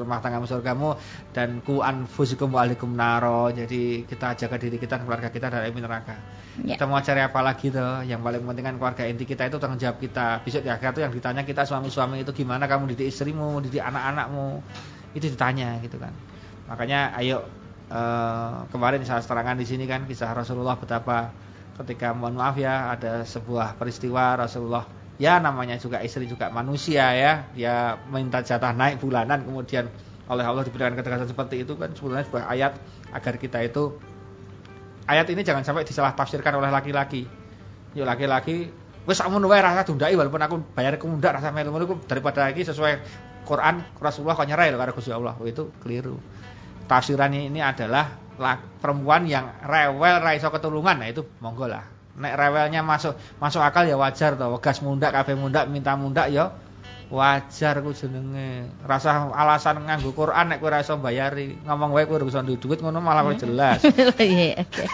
[0.00, 0.96] rumah tanggamu surgamu
[1.36, 3.52] dan ku anfusikum wa alikum naro.
[3.52, 6.16] Jadi kita jaga diri kita dan keluarga kita dari api neraka.
[6.64, 6.80] Ya.
[6.80, 8.04] Kita mau cari apa lagi tuh?
[8.08, 10.40] Yang paling penting kan keluarga inti kita itu tanggung jawab kita.
[10.40, 14.64] Besok di akhirat tuh yang ditanya kita suami-suami itu gimana kamu didik istrimu, didik anak-anakmu.
[15.12, 16.16] Itu ditanya gitu kan.
[16.72, 17.44] Makanya ayo
[17.92, 23.24] eh, kemarin saya terangkan di sini kan kisah Rasulullah betapa ketika mohon maaf ya ada
[23.24, 24.84] sebuah peristiwa Rasulullah
[25.16, 29.88] ya namanya juga istri juga manusia ya dia minta jatah naik bulanan kemudian
[30.28, 32.72] oleh Allah diberikan ketegasan seperti itu kan sebenarnya sebuah ayat
[33.12, 33.98] agar kita itu
[35.06, 37.26] ayat ini jangan sampai disalah tafsirkan oleh laki-laki.
[37.92, 38.70] Yuk laki-laki
[39.02, 43.02] wis sakmono wae rasa tundai walaupun aku bayar kemundak rasa melu-melu daripada iki sesuai
[43.42, 45.34] Quran Rasulullah kok nyerai lho karo Allah.
[45.36, 46.16] Oh, itu keliru.
[46.86, 48.21] Tafsirannya ini adalah la-
[48.80, 53.88] perempuan yang rewel ra iso ketulungan nah itu monggo lah nek rewelnya masuk masuk akal
[53.88, 56.52] ya wajar toh wegas mundak kabeh mundak minta mundak ya
[57.12, 58.72] wajar ku jenenge.
[58.88, 61.60] Rasa alasan nganggo Quran nek kowe ora iso bayari.
[61.68, 63.84] Ngomong wae kowe ora bisa duit ngono malah kowe jelas.
[64.16, 64.84] Iya, oke.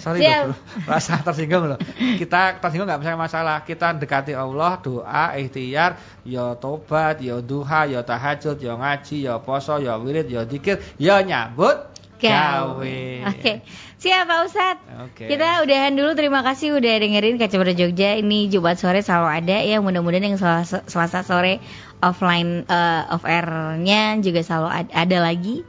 [0.00, 0.88] Sorry loh, bro.
[0.88, 1.78] rasa tersinggung loh.
[2.16, 3.60] Kita tersinggung nggak bisa masalah.
[3.62, 9.76] Kita dekati Allah, doa, ikhtiar, ya tobat, ya duha, ya tahajud, ya ngaji, ya poso,
[9.76, 11.89] ya wirid, ya dikir, ya nyambut
[12.28, 12.98] gawe.
[13.32, 13.52] Oke.
[14.00, 14.84] Siap Pak Ustadz.
[15.08, 15.24] Oke.
[15.28, 16.12] Kita udahan dulu.
[16.12, 18.16] Terima kasih udah dengerin Kacamata Jogja.
[18.16, 19.80] Ini Jumat sore selalu ada ya.
[19.80, 21.60] Mudah-mudahan yang selasa, Selasa sore
[22.00, 25.64] offline eh, off air-nya juga selalu ad- ada lagi.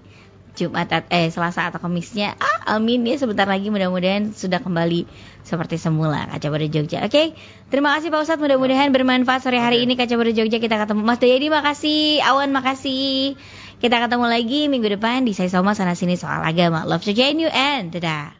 [0.52, 2.36] Jumat at- eh Selasa atau Kamisnya.
[2.36, 5.08] Ah, amin ya sebentar lagi mudah-mudahan sudah kembali
[5.48, 7.04] seperti semula Kacamata Jogja.
[7.08, 7.36] Oke.
[7.72, 8.44] Terima kasih Pak Ustadz.
[8.44, 9.88] Mudah-mudahan bermanfaat sore hari Oke.
[9.88, 11.04] ini Kacamata Jogja kita ketemu.
[11.04, 12.20] Mas Dayadi makasih.
[12.28, 13.36] Awan makasih.
[13.82, 16.86] Kita ketemu lagi minggu depan di Saya Soma sana sini soal agama.
[16.86, 18.38] Love to join you and dadah.